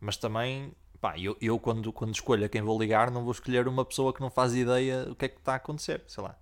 Mas 0.00 0.16
também, 0.16 0.72
pá, 1.00 1.18
eu, 1.18 1.36
eu 1.40 1.58
quando, 1.58 1.92
quando 1.92 2.14
escolho 2.14 2.44
a 2.44 2.48
quem 2.48 2.62
vou 2.62 2.78
ligar, 2.78 3.10
não 3.10 3.22
vou 3.22 3.32
escolher 3.32 3.66
uma 3.66 3.84
pessoa 3.84 4.12
que 4.12 4.20
não 4.20 4.30
faz 4.30 4.54
ideia 4.54 5.06
do 5.06 5.14
que 5.16 5.24
é 5.24 5.28
que 5.28 5.38
está 5.38 5.54
a 5.54 5.56
acontecer, 5.56 6.04
sei 6.06 6.22
lá. 6.22 6.38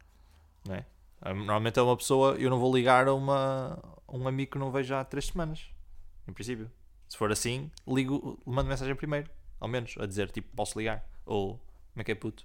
Não 0.67 0.75
é? 0.75 0.87
Ah, 1.21 1.33
Normalmente 1.33 1.79
é 1.79 1.83
uma 1.83 1.97
pessoa, 1.97 2.35
eu 2.35 2.51
não 2.51 2.59
vou 2.59 2.75
ligar 2.75 3.07
a 3.07 3.15
uma, 3.15 3.79
um 4.09 4.27
amigo 4.27 4.53
que 4.53 4.59
não 4.59 4.73
vejo 4.73 4.95
há 4.95 5.05
três 5.05 5.27
semanas. 5.27 5.67
Em 6.27 6.33
princípio. 6.33 6.71
Se 7.09 7.17
for 7.17 7.31
assim, 7.31 7.71
ligo, 7.87 8.41
mando 8.45 8.69
mensagem 8.69 8.95
primeiro, 8.97 9.31
ao 9.61 9.69
menos, 9.69 9.95
a 9.99 10.07
dizer 10.07 10.31
tipo, 10.31 10.49
posso 10.57 10.79
ligar. 10.79 11.07
Ou 11.25 11.59
como 11.93 12.01
é 12.01 12.05
que 12.05 12.13
é 12.13 12.15
puto? 12.15 12.45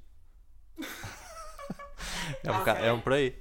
É, 2.44 2.52
um 2.52 2.60
bocado, 2.60 2.80
é 2.80 2.94
um 2.94 3.00
por 3.00 3.14
aí. 3.14 3.32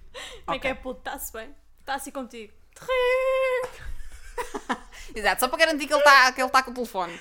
Como 0.45 0.57
é 0.57 0.59
que 0.59 0.69
é 0.69 0.75
puto? 0.75 0.99
Está-se 0.99 1.33
bem? 1.33 1.55
Está 1.81 1.95
assim 1.95 2.11
contigo. 2.11 2.53
Exato, 5.15 5.41
só 5.41 5.49
para 5.49 5.59
garantir 5.59 5.87
que 5.87 5.93
ele 5.93 6.01
está 6.01 6.33
que 6.33 6.43
ele 6.43 6.51
tá 6.51 6.63
com 6.63 6.71
o 6.71 6.75
telefone. 6.75 7.19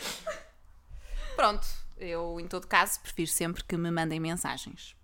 Pronto, 1.36 1.67
eu 1.97 2.39
em 2.39 2.47
todo 2.47 2.67
caso 2.67 2.99
prefiro 2.99 3.30
sempre 3.30 3.63
que 3.63 3.78
me 3.78 3.91
mandem 3.91 4.19
mensagens. 4.19 4.95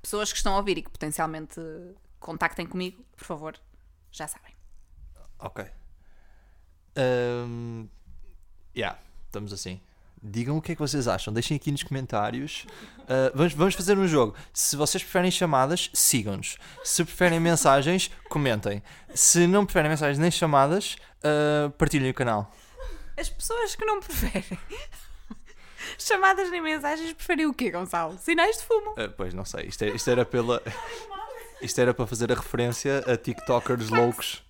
Pessoas 0.00 0.32
que 0.32 0.38
estão 0.38 0.54
a 0.54 0.56
ouvir 0.56 0.78
e 0.78 0.82
que 0.82 0.90
potencialmente 0.90 1.60
contactem 2.18 2.66
comigo, 2.66 3.04
por 3.16 3.24
favor, 3.24 3.60
já 4.10 4.26
sabem. 4.26 4.54
Ok. 5.38 5.64
Um, 6.96 7.88
yeah, 8.76 8.98
estamos 9.26 9.52
assim. 9.52 9.80
Digam 10.22 10.56
o 10.56 10.62
que 10.62 10.72
é 10.72 10.74
que 10.76 10.80
vocês 10.80 11.08
acham. 11.08 11.32
Deixem 11.34 11.56
aqui 11.56 11.72
nos 11.72 11.82
comentários. 11.82 12.64
Uh, 13.00 13.32
vamos, 13.34 13.52
vamos 13.54 13.74
fazer 13.74 13.98
um 13.98 14.06
jogo. 14.06 14.36
Se 14.52 14.76
vocês 14.76 15.02
preferem 15.02 15.30
chamadas, 15.30 15.90
sigam-nos. 15.92 16.58
Se 16.84 17.04
preferem 17.04 17.40
mensagens, 17.40 18.08
comentem. 18.28 18.82
Se 19.14 19.46
não 19.48 19.64
preferem 19.66 19.90
mensagens 19.90 20.18
nem 20.18 20.30
chamadas, 20.30 20.96
uh, 21.24 21.70
partilhem 21.72 22.10
o 22.10 22.14
canal. 22.14 22.54
As 23.18 23.28
pessoas 23.28 23.74
que 23.74 23.84
não 23.84 23.98
preferem 24.00 24.44
chamadas 25.98 26.50
nem 26.50 26.60
mensagens 26.62 27.12
preferem 27.12 27.46
o 27.46 27.52
quê, 27.54 27.70
Gonçalo? 27.70 28.16
Sinais 28.18 28.58
de 28.58 28.62
fumo. 28.64 28.92
Uh, 28.92 29.10
pois 29.16 29.34
não 29.34 29.44
sei. 29.44 29.66
Isto, 29.66 29.82
é- 29.84 29.90
isto 29.90 30.08
era 30.10 30.24
pela. 30.24 30.62
Isto 31.60 31.80
era 31.80 31.94
para 31.94 32.08
fazer 32.08 32.32
a 32.32 32.34
referência 32.34 33.04
a 33.06 33.16
TikTokers 33.16 33.88
loucos 33.88 34.42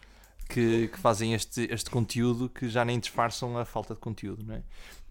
que, 0.49 0.89
que 0.89 0.99
fazem 0.99 1.35
este, 1.35 1.69
este 1.71 1.91
conteúdo 1.91 2.49
que 2.49 2.71
já 2.71 2.87
nem 2.87 2.99
disfarçam 2.99 3.59
a 3.59 3.67
falta 3.67 3.93
de 3.93 4.01
conteúdo, 4.01 4.43
não 4.43 4.55
é? 4.55 4.63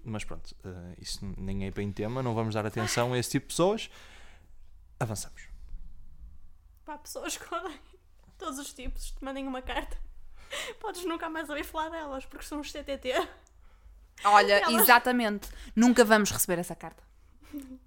Mas 0.03 0.23
pronto, 0.23 0.55
uh, 0.65 0.95
isso 0.99 1.19
nem 1.37 1.65
é 1.65 1.71
bem 1.71 1.91
tema, 1.91 2.23
não 2.23 2.33
vamos 2.33 2.55
dar 2.55 2.65
atenção 2.65 3.13
a 3.13 3.17
esse 3.17 3.31
tipo 3.31 3.47
de 3.47 3.53
pessoas. 3.53 3.89
Avançamos. 4.99 5.43
Pá, 6.85 6.97
pessoas 6.97 7.37
que 7.37 7.53
odeiam 7.53 7.79
todos 8.37 8.57
os 8.57 8.73
tipos, 8.73 9.11
te 9.11 9.23
mandem 9.23 9.47
uma 9.47 9.61
carta. 9.61 9.97
Podes 10.79 11.05
nunca 11.05 11.29
mais 11.29 11.49
ouvir 11.49 11.63
falar 11.63 11.89
delas, 11.89 12.25
porque 12.25 12.45
são 12.45 12.59
os 12.59 12.71
CTT. 12.71 13.13
Olha, 14.23 14.59
Ela- 14.59 14.81
exatamente. 14.81 15.49
Nunca 15.75 16.03
vamos 16.03 16.31
receber 16.31 16.59
essa 16.59 16.75
carta. 16.75 17.03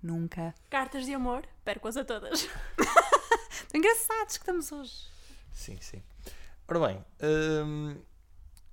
Nunca. 0.03 0.55
Cartas 0.70 1.05
de 1.05 1.14
amor, 1.14 1.46
perco-as 1.64 1.96
a 1.96 2.05
todas. 2.05 2.48
Engraçados 3.74 4.37
que 4.37 4.42
estamos 4.42 4.70
hoje. 4.70 5.09
Sim, 5.53 5.79
sim. 5.81 6.03
Ora 6.68 6.87
bem, 6.88 7.05
hum, 7.22 7.96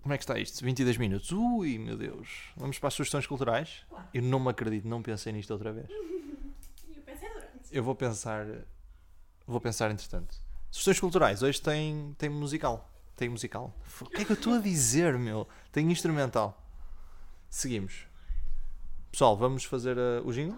como 0.02 0.14
é 0.14 0.18
que 0.18 0.24
está 0.24 0.38
isto? 0.40 0.64
22 0.64 0.98
minutos. 0.98 1.32
Ui, 1.32 1.78
meu 1.78 1.96
Deus. 1.96 2.28
Vamos 2.58 2.80
para 2.80 2.88
as 2.88 2.94
sugestões 2.96 3.28
culturais? 3.28 3.86
Eu 4.14 4.24
não 4.24 4.40
me 4.40 4.50
acredito, 4.50 4.88
não 4.88 5.02
pensei 5.02 5.32
nisto 5.32 5.52
outra 5.52 5.72
vez. 5.72 5.88
Eu 6.96 7.02
pensei 7.04 7.30
durante. 7.30 7.54
Eu 7.72 7.84
vou 7.84 7.96
pensar. 7.96 8.48
Vou 9.46 9.62
pensar 9.62 9.92
entretanto. 9.92 10.36
Sugestões 10.72 11.00
culturais. 11.00 11.44
Hoje 11.44 11.62
tem, 11.62 12.16
tem 12.18 12.30
musical. 12.30 12.90
Tem 13.16 13.30
musical. 13.30 13.76
O 14.02 14.06
que 14.06 14.22
é 14.22 14.26
que 14.26 14.32
eu 14.32 14.36
estou 14.36 14.54
a 14.54 14.60
dizer, 14.60 15.18
meu? 15.20 15.48
Tem 15.72 15.92
instrumental. 15.92 16.60
Seguimos. 17.50 18.08
Pessoal, 19.12 19.38
vamos 19.38 19.64
fazer 19.66 19.98
uh, 19.98 20.26
o 20.26 20.32
jingle? 20.32 20.58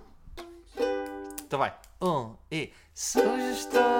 Então 1.46 1.60
vai. 1.60 1.78
Um 2.02 2.36
e. 2.52 2.72
Sugestões 2.94 3.93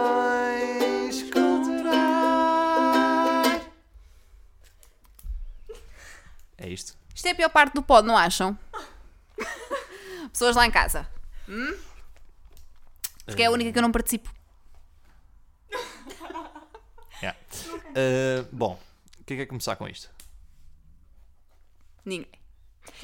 É 6.64 6.70
isto. 6.70 6.98
Isto 7.14 7.28
é 7.28 7.32
a 7.32 7.36
pior 7.36 7.50
parte 7.50 7.74
do 7.74 7.84
pod, 7.84 8.08
não 8.08 8.18
acham? 8.18 8.58
Pessoas 10.32 10.56
lá 10.56 10.66
em 10.66 10.72
casa. 10.72 11.06
Hum? 11.48 11.78
Porque 13.26 13.44
é 13.44 13.48
a 13.48 13.52
única 13.52 13.72
que 13.72 13.78
eu 13.78 13.82
não 13.82 13.92
participo. 13.92 14.34
Yeah. 17.22 17.40
Uh, 17.72 18.46
bom, 18.52 18.78
quem 19.26 19.38
quer 19.38 19.46
começar 19.46 19.78
com 19.78 19.88
isto? 19.88 20.10
Ninguém. 22.04 22.28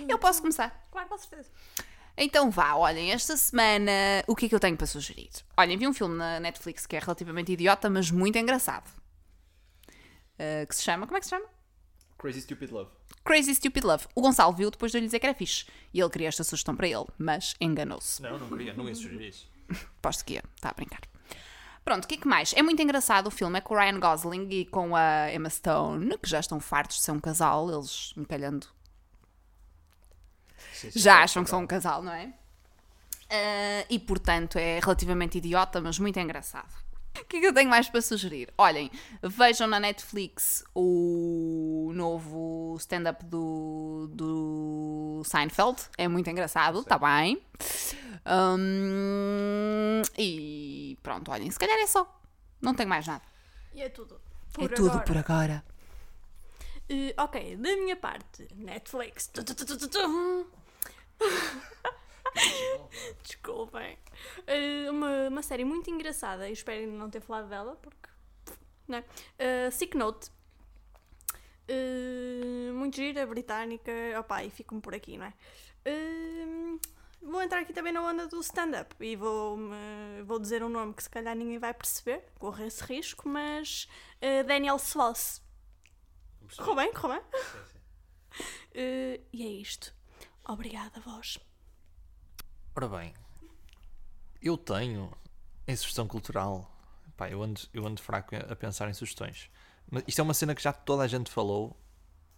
Eu 0.09 0.19
posso 0.19 0.41
começar. 0.41 0.87
Claro, 0.91 1.07
com 1.07 1.17
certeza. 1.17 1.49
Então 2.17 2.51
vá, 2.51 2.75
olhem, 2.75 3.13
esta 3.13 3.37
semana 3.37 3.91
o 4.27 4.35
que 4.35 4.47
é 4.47 4.49
que 4.49 4.55
eu 4.55 4.59
tenho 4.59 4.75
para 4.75 4.87
sugerir? 4.87 5.29
Olhem, 5.55 5.77
vi 5.77 5.87
um 5.87 5.93
filme 5.93 6.17
na 6.17 6.37
Netflix 6.41 6.85
que 6.85 6.97
é 6.97 6.99
relativamente 6.99 7.53
idiota, 7.53 7.89
mas 7.89 8.11
muito 8.11 8.37
engraçado. 8.37 8.89
Uh, 10.33 10.67
que 10.67 10.75
se 10.75 10.83
chama. 10.83 11.07
Como 11.07 11.15
é 11.15 11.21
que 11.21 11.27
se 11.27 11.29
chama? 11.29 11.45
Crazy 12.17 12.41
Stupid 12.41 12.71
Love. 12.71 12.98
Crazy 13.23 13.55
Stupid 13.55 13.83
Love. 13.83 14.05
O 14.15 14.21
Gonçalo 14.21 14.53
viu 14.53 14.71
depois 14.71 14.91
de 14.91 14.97
eu 14.97 15.01
lhe 15.01 15.07
dizer 15.07 15.19
que 15.19 15.25
era 15.25 15.35
fixe. 15.35 15.65
E 15.93 15.99
ele 15.99 16.09
queria 16.09 16.27
esta 16.27 16.43
sugestão 16.43 16.75
para 16.75 16.87
ele, 16.87 17.05
mas 17.17 17.55
enganou-se. 17.59 18.21
Não, 18.21 18.37
não 18.37 18.49
queria, 18.49 18.73
não 18.73 18.87
ia 18.87 18.95
sugerir 18.95 19.29
isso. 19.29 19.49
Aposto 19.99 20.25
que 20.25 20.33
ia. 20.33 20.43
Está 20.55 20.69
a 20.69 20.73
brincar. 20.73 21.01
Pronto, 21.83 22.05
o 22.05 22.07
que 22.07 22.15
é 22.15 22.17
que 22.17 22.27
mais? 22.27 22.53
É 22.53 22.61
muito 22.61 22.81
engraçado 22.81 23.27
o 23.27 23.31
filme. 23.31 23.57
É 23.57 23.61
com 23.61 23.73
o 23.73 23.77
Ryan 23.77 23.99
Gosling 23.99 24.47
e 24.49 24.65
com 24.65 24.95
a 24.95 25.33
Emma 25.33 25.49
Stone, 25.49 26.17
que 26.17 26.29
já 26.29 26.39
estão 26.39 26.59
fartos 26.59 26.97
de 26.97 27.03
ser 27.03 27.11
um 27.11 27.19
casal, 27.19 27.71
eles 27.71 28.13
encalhando 28.17 28.67
já 30.95 31.23
acham 31.23 31.43
que 31.43 31.49
são 31.49 31.61
um 31.61 31.67
casal, 31.67 32.01
não 32.01 32.13
é? 32.13 32.31
Ah, 33.29 33.85
e 33.89 33.99
portanto 33.99 34.57
é 34.57 34.79
relativamente 34.79 35.37
idiota, 35.37 35.81
mas 35.81 35.99
muito 35.99 36.19
engraçado. 36.19 36.73
O 37.19 37.25
que 37.25 37.37
é 37.37 37.39
que 37.41 37.47
eu 37.47 37.53
tenho 37.53 37.69
mais 37.69 37.89
para 37.89 38.01
sugerir? 38.01 38.53
Olhem, 38.57 38.89
vejam 39.21 39.67
na 39.67 39.79
Netflix 39.79 40.63
o 40.73 41.28
novo 41.99 42.75
stand-up 42.79 43.23
do, 43.25 44.09
do 44.11 45.21
Seinfeld. 45.25 45.77
É 45.97 46.07
muito 46.07 46.29
engraçado, 46.29 46.79
está 46.79 46.97
bem. 46.97 47.41
Hum, 48.25 50.01
e 50.17 50.97
pronto, 51.03 51.29
olhem, 51.31 51.51
se 51.51 51.59
calhar 51.59 51.77
é 51.77 51.87
só. 51.87 52.07
Não 52.61 52.73
tenho 52.73 52.89
mais 52.89 53.05
nada. 53.05 53.21
E 53.73 53.81
é 53.81 53.89
tudo. 53.89 54.15
é 54.15 54.53
Por 54.53 54.69
tudo 54.71 54.89
agora. 54.91 55.05
por 55.05 55.17
agora. 55.17 55.63
Eh, 56.89 57.13
ok, 57.17 57.55
da 57.57 57.75
minha 57.75 57.95
parte, 57.95 58.47
Netflix. 58.55 59.27
Tu, 59.27 59.43
tu, 59.43 59.53
tu, 59.55 59.65
tu, 59.65 59.77
tu, 59.77 59.87
tu. 59.89 60.47
Desculpem. 63.23 63.97
Eh, 64.47 64.89
uma, 64.89 65.27
uma 65.27 65.43
série 65.43 65.65
muito 65.65 65.89
engraçada. 65.89 66.47
Eu 66.47 66.53
espero 66.53 66.89
não 66.91 67.09
ter 67.09 67.21
falado 67.21 67.49
dela, 67.49 67.75
porque. 67.81 68.09
Não 68.87 68.97
é? 68.97 69.03
Eh, 69.37 69.71
Sick 69.71 69.95
Note. 69.95 70.31
Eh, 71.71 72.71
muito 72.73 72.95
gira, 72.95 73.27
britânica. 73.27 73.91
Opá, 74.19 74.43
e 74.43 74.49
fico-me 74.49 74.81
por 74.81 74.95
aqui, 74.95 75.17
não 75.17 75.25
é? 75.25 75.33
Eh, 75.85 76.45
vou 77.21 77.43
entrar 77.43 77.59
aqui 77.59 77.71
também 77.71 77.93
na 77.93 78.01
onda 78.01 78.27
do 78.27 78.39
stand-up 78.39 78.95
e 78.99 79.15
vou, 79.15 79.55
vou 80.25 80.39
dizer 80.39 80.63
um 80.63 80.69
nome 80.69 80.95
que 80.95 81.03
se 81.03 81.09
calhar 81.09 81.35
ninguém 81.35 81.59
vai 81.59 81.73
perceber, 81.73 82.25
corro 82.39 82.63
esse 82.63 82.83
risco, 82.83 83.29
mas 83.29 83.87
eh, 84.19 84.41
Daniel 84.43 84.77
Sloss. 84.77 85.43
Correu 86.57 86.75
bem, 86.75 86.91
correu 86.93 87.21
bem. 87.21 87.23
E 88.73 89.43
é 89.43 89.49
isto. 89.49 89.93
Obrigada, 90.47 90.99
vós. 91.01 91.37
Ora 92.75 92.87
bem, 92.87 93.13
eu 94.41 94.57
tenho 94.57 95.11
em 95.67 95.75
sugestão 95.75 96.07
cultural. 96.07 96.71
Pá, 97.17 97.29
eu 97.29 97.43
ando, 97.43 97.59
eu 97.73 97.85
ando 97.85 98.01
fraco 98.01 98.35
a 98.35 98.55
pensar 98.55 98.87
em 98.87 98.93
sugestões. 98.93 99.49
Isto 100.07 100.19
é 100.19 100.23
uma 100.23 100.33
cena 100.33 100.53
que 100.53 100.61
já 100.61 100.71
toda 100.71 101.03
a 101.03 101.07
gente 101.07 101.31
falou, 101.31 101.75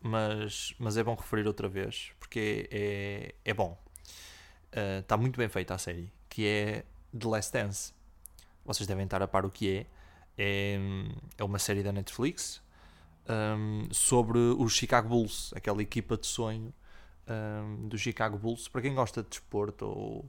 mas, 0.01 0.73
mas 0.79 0.97
é 0.97 1.03
bom 1.03 1.15
referir 1.15 1.47
outra 1.47 1.67
vez, 1.67 2.11
porque 2.19 2.69
é, 2.71 3.35
é, 3.43 3.51
é 3.51 3.53
bom. 3.53 3.77
Está 4.99 5.17
muito 5.17 5.37
bem 5.37 5.49
feita 5.49 5.73
a 5.73 5.77
série, 5.77 6.11
que 6.29 6.47
é 6.47 6.85
The 7.17 7.27
Last 7.27 7.51
Dance. 7.51 7.93
Vocês 8.65 8.87
devem 8.87 9.03
estar 9.03 9.21
a 9.21 9.27
par 9.27 9.45
o 9.45 9.49
que 9.49 9.77
é. 9.77 9.85
É, 10.37 10.79
é 11.37 11.43
uma 11.43 11.59
série 11.59 11.83
da 11.83 11.91
Netflix 11.91 12.61
hum, 13.29 13.87
sobre 13.91 14.39
os 14.39 14.73
Chicago 14.73 15.09
Bulls, 15.09 15.51
aquela 15.53 15.81
equipa 15.81 16.17
de 16.17 16.25
sonho 16.25 16.73
hum, 17.27 17.89
do 17.89 17.97
Chicago 17.97 18.37
Bulls. 18.37 18.67
Para 18.67 18.81
quem 18.81 18.95
gosta 18.95 19.21
de 19.21 19.29
desporto 19.29 19.85
ou 19.85 20.25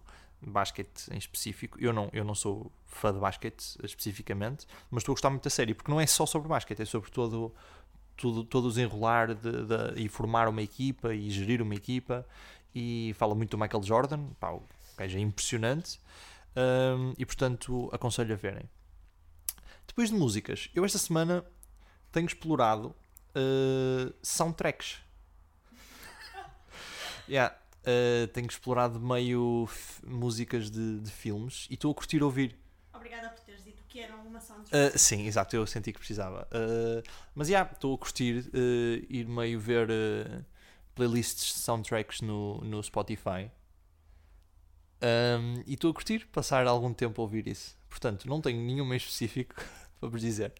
basquete 0.50 1.08
em 1.10 1.18
específico, 1.18 1.78
eu 1.80 1.92
não, 1.92 2.08
eu 2.12 2.24
não 2.24 2.34
sou 2.34 2.70
fã 2.86 3.12
de 3.12 3.18
basquete 3.20 3.76
especificamente, 3.82 4.66
mas 4.90 5.02
estou 5.02 5.12
a 5.12 5.14
gostar 5.14 5.30
muito 5.30 5.44
da 5.44 5.50
série, 5.50 5.74
porque 5.74 5.90
não 5.90 6.00
é 6.00 6.06
só 6.06 6.26
sobre 6.26 6.48
basquete, 6.48 6.80
é 6.82 6.84
sobre 6.84 7.10
todo, 7.10 7.54
tudo, 8.16 8.44
todo 8.44 8.66
o 8.66 8.68
desenrolar 8.68 9.34
de, 9.34 9.50
de- 9.50 10.02
e 10.02 10.08
formar 10.08 10.48
uma 10.48 10.62
equipa 10.62 11.14
e 11.14 11.30
gerir 11.30 11.62
uma 11.62 11.74
equipa. 11.74 12.26
E 12.74 13.14
fala 13.18 13.34
muito 13.34 13.50
do 13.50 13.58
Michael 13.58 13.82
Jordan, 13.82 14.28
pá, 14.40 14.50
o 14.52 14.62
gajo 14.96 15.16
é 15.18 15.20
impressionante. 15.20 16.00
hum, 16.56 17.14
e 17.18 17.24
portanto 17.26 17.88
aconselho 17.92 18.32
a 18.34 18.36
verem. 18.36 18.68
Depois 19.86 20.08
de 20.10 20.16
músicas, 20.16 20.70
eu 20.74 20.84
esta 20.84 20.98
semana 20.98 21.44
tenho 22.10 22.26
explorado 22.26 22.88
uh, 23.36 24.14
soundtracks. 24.22 24.98
yeah, 27.28 27.54
uh, 27.82 28.26
tenho 28.28 28.46
explorado 28.46 29.00
meio 29.00 29.68
músicas 30.04 30.70
de, 30.70 31.00
de 31.00 31.10
filmes 31.10 31.66
e 31.70 31.74
estou 31.74 31.90
a 31.90 31.94
curtir 31.94 32.22
ouvir. 32.22 32.56
Obrigada 32.92 33.30
por 33.30 33.40
teres 33.40 33.64
dito 33.64 33.82
que 33.88 34.00
era 34.00 34.16
uma 34.16 34.40
sound 34.40 34.68
Uh, 34.68 34.98
sim, 34.98 35.26
exato, 35.26 35.54
eu 35.54 35.66
senti 35.66 35.92
que 35.92 35.98
precisava. 35.98 36.48
Uh, 36.52 37.02
mas 37.34 37.48
já, 37.48 37.62
estou 37.62 37.94
a 37.94 37.98
curtir 37.98 38.50
ir 39.08 39.26
meio 39.28 39.58
ver 39.60 39.88
playlists 40.94 41.54
de 41.54 41.60
soundtracks 41.60 42.20
no, 42.20 42.58
no 42.58 42.82
Spotify. 42.82 43.50
Um, 45.02 45.64
e 45.66 45.74
estou 45.74 45.90
a 45.90 45.94
curtir 45.94 46.26
passar 46.28 46.64
algum 46.66 46.94
tempo 46.94 47.20
a 47.20 47.24
ouvir 47.24 47.48
isso. 47.48 47.76
Portanto, 47.90 48.28
não 48.28 48.40
tenho 48.40 48.60
nenhuma 48.60 48.94
em 48.94 48.96
específico 48.96 49.54
para 49.98 50.08
vos 50.08 50.20
dizer. 50.20 50.52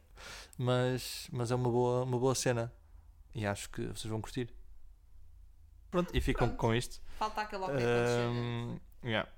Mas, 0.58 1.28
mas 1.32 1.50
é 1.50 1.54
uma 1.54 1.70
boa, 1.70 2.02
uma 2.02 2.18
boa 2.18 2.35
cena. 2.35 2.72
E 3.35 3.46
acho 3.46 3.70
que 3.70 3.82
vocês 3.87 4.11
vão 4.11 4.20
curtir. 4.20 4.52
Pronto, 5.92 6.11
e 6.16 6.20
ficam 6.20 6.48
Pronto. 6.48 6.59
com 6.59 6.74
isto. 6.74 7.00
Falta 7.18 7.42
aquele 7.42 7.62
ok 7.62 7.76
Um, 7.76 8.78
yeah. 9.05 9.28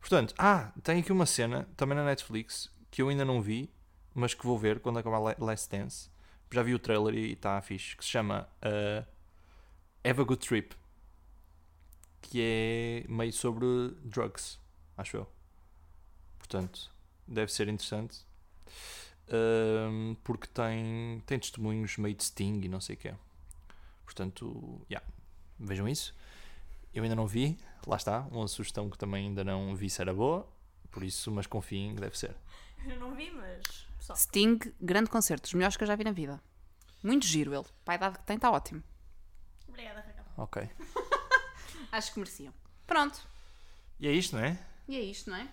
Portanto, 0.00 0.34
ah, 0.36 0.72
tem 0.82 1.00
aqui 1.00 1.12
uma 1.12 1.24
cena 1.24 1.68
também 1.76 1.96
na 1.96 2.04
Netflix 2.04 2.68
que 2.90 3.00
eu 3.00 3.08
ainda 3.08 3.24
não 3.24 3.40
vi, 3.40 3.72
mas 4.12 4.34
que 4.34 4.44
vou 4.44 4.58
ver 4.58 4.80
quando 4.80 4.98
acabar 4.98 5.18
La- 5.20 5.36
Last 5.38 5.70
Dance. 5.70 6.10
Já 6.50 6.62
vi 6.62 6.74
o 6.74 6.78
trailer 6.78 7.14
e 7.14 7.32
está 7.32 7.62
fixe. 7.62 7.96
Que 7.96 8.04
se 8.04 8.10
chama 8.10 8.46
uh, 8.62 9.06
Have 10.06 10.20
a 10.20 10.24
Good 10.24 10.46
Trip, 10.46 10.74
que 12.20 12.40
é 12.42 13.04
meio 13.08 13.32
sobre 13.32 13.64
drugs, 14.02 14.58
acho 14.98 15.16
eu. 15.18 15.28
Portanto, 16.36 16.92
deve 17.26 17.50
ser 17.52 17.68
interessante. 17.68 18.26
Um, 19.32 20.16
porque 20.24 20.48
tem, 20.48 21.22
tem 21.24 21.38
testemunhos 21.38 21.96
meio 21.96 22.14
de 22.14 22.24
Sting 22.24 22.60
e 22.64 22.68
não 22.68 22.80
sei 22.80 22.96
o 22.96 22.98
que 22.98 23.14
Portanto, 24.04 24.84
yeah, 24.90 25.06
vejam 25.62 25.88
isso. 25.88 26.14
Eu 26.94 27.02
ainda 27.02 27.14
não 27.16 27.26
vi, 27.26 27.58
lá 27.86 27.96
está, 27.96 28.20
uma 28.30 28.46
sugestão 28.48 28.90
que 28.90 28.98
também 28.98 29.26
ainda 29.28 29.42
não 29.42 29.74
vi 29.74 29.88
se 29.88 30.00
era 30.00 30.12
boa, 30.12 30.46
por 30.90 31.02
isso, 31.02 31.30
mas 31.30 31.46
confiem 31.46 31.94
que 31.94 32.00
deve 32.00 32.18
ser. 32.18 32.36
Eu 32.86 32.98
não 33.00 33.14
vi, 33.14 33.30
mas. 33.30 33.86
Só. 33.98 34.14
Sting, 34.14 34.58
grande 34.80 35.08
concerto, 35.08 35.42
dos 35.44 35.54
melhores 35.54 35.76
que 35.76 35.84
eu 35.84 35.86
já 35.88 35.94
vi 35.96 36.04
na 36.04 36.12
vida. 36.12 36.40
Muito 37.02 37.26
giro 37.26 37.54
ele. 37.54 37.64
Para 37.84 37.94
a 37.94 37.96
idade 37.96 38.18
que 38.18 38.24
tem, 38.24 38.36
está 38.36 38.50
ótimo. 38.50 38.82
Obrigada, 39.68 40.00
Raquel. 40.00 40.24
Ok. 40.36 40.68
Acho 41.90 42.12
que 42.12 42.18
mereciam. 42.18 42.52
Pronto. 42.86 43.26
E 43.98 44.06
é 44.08 44.12
isto, 44.12 44.36
não 44.36 44.44
é? 44.44 44.58
E 44.88 44.96
é 44.96 45.00
isto, 45.00 45.30
não 45.30 45.36
é? 45.36 45.48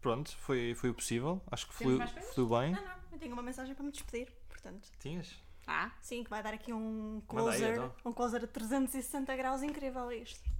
Pronto, 0.00 0.34
foi, 0.38 0.74
foi 0.74 0.90
o 0.90 0.94
possível. 0.94 1.42
Acho 1.50 1.66
que 1.68 1.76
Temos 1.76 1.82
fluiu, 1.82 1.98
mais 1.98 2.12
coisas? 2.12 2.34
fluiu 2.34 2.48
bem. 2.48 2.72
Não, 2.72 2.82
não, 2.82 2.94
eu 3.12 3.18
tenho 3.18 3.32
uma 3.34 3.42
mensagem 3.42 3.74
para 3.74 3.84
me 3.84 3.92
despedir, 3.92 4.32
portanto. 4.48 4.88
Tinhas? 4.98 5.36
Ah, 5.72 5.92
Sim, 6.00 6.24
que 6.24 6.30
vai 6.30 6.42
dar 6.42 6.52
aqui 6.52 6.72
um 6.72 7.22
Manda 7.32 7.50
aí, 7.52 7.58
closer, 7.60 7.72
então. 7.74 7.92
um 8.04 8.12
closer 8.12 8.42
a 8.42 8.46
360 8.48 9.36
graus 9.36 9.62
incrível 9.62 10.08
a 10.08 10.14
isto. 10.14 10.50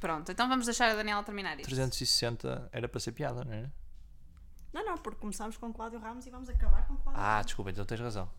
Pronto, 0.00 0.30
então 0.30 0.48
vamos 0.48 0.66
deixar 0.66 0.90
a 0.90 0.94
Daniela 0.94 1.22
terminar 1.24 1.56
isto. 1.58 1.68
360 1.68 2.68
era 2.72 2.88
para 2.88 3.00
ser 3.00 3.10
piada, 3.10 3.44
não 3.44 3.52
era? 3.52 3.72
Não, 4.72 4.84
não, 4.84 4.96
porque 4.98 5.20
começámos 5.20 5.56
com 5.56 5.72
Cláudio 5.72 5.98
Ramos 5.98 6.26
e 6.26 6.30
vamos 6.30 6.48
acabar 6.48 6.86
com 6.86 6.96
Cláudio 6.96 7.20
Ah, 7.20 7.42
desculpa, 7.42 7.72
então 7.72 7.84
tens 7.84 8.00
razão. 8.00 8.30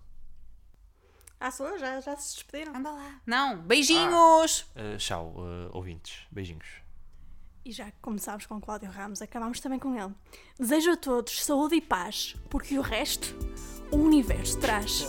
Ah, 1.39 1.51
sou? 1.51 1.77
Já, 1.77 1.99
já 1.99 2.15
se 2.15 2.35
despediram? 2.35 2.73
Anda 2.73 2.89
lá. 2.89 3.19
Não, 3.25 3.57
beijinhos! 3.61 4.61
Uh, 4.75 4.97
tchau, 4.97 5.35
uh, 5.35 5.69
ouvintes. 5.75 6.25
Beijinhos. 6.31 6.81
E 7.65 7.71
já 7.71 7.91
que 7.91 7.97
começámos 8.01 8.45
com 8.45 8.59
Cláudio 8.61 8.89
Ramos, 8.89 9.21
acabámos 9.21 9.59
também 9.59 9.77
com 9.77 9.93
ele. 9.93 10.13
Desejo 10.57 10.91
a 10.91 10.97
todos 10.97 11.43
saúde 11.43 11.75
e 11.75 11.81
paz, 11.81 12.35
porque 12.49 12.79
o 12.79 12.81
resto 12.81 13.35
o 13.91 13.97
universo 13.97 14.59
traz. 14.59 15.05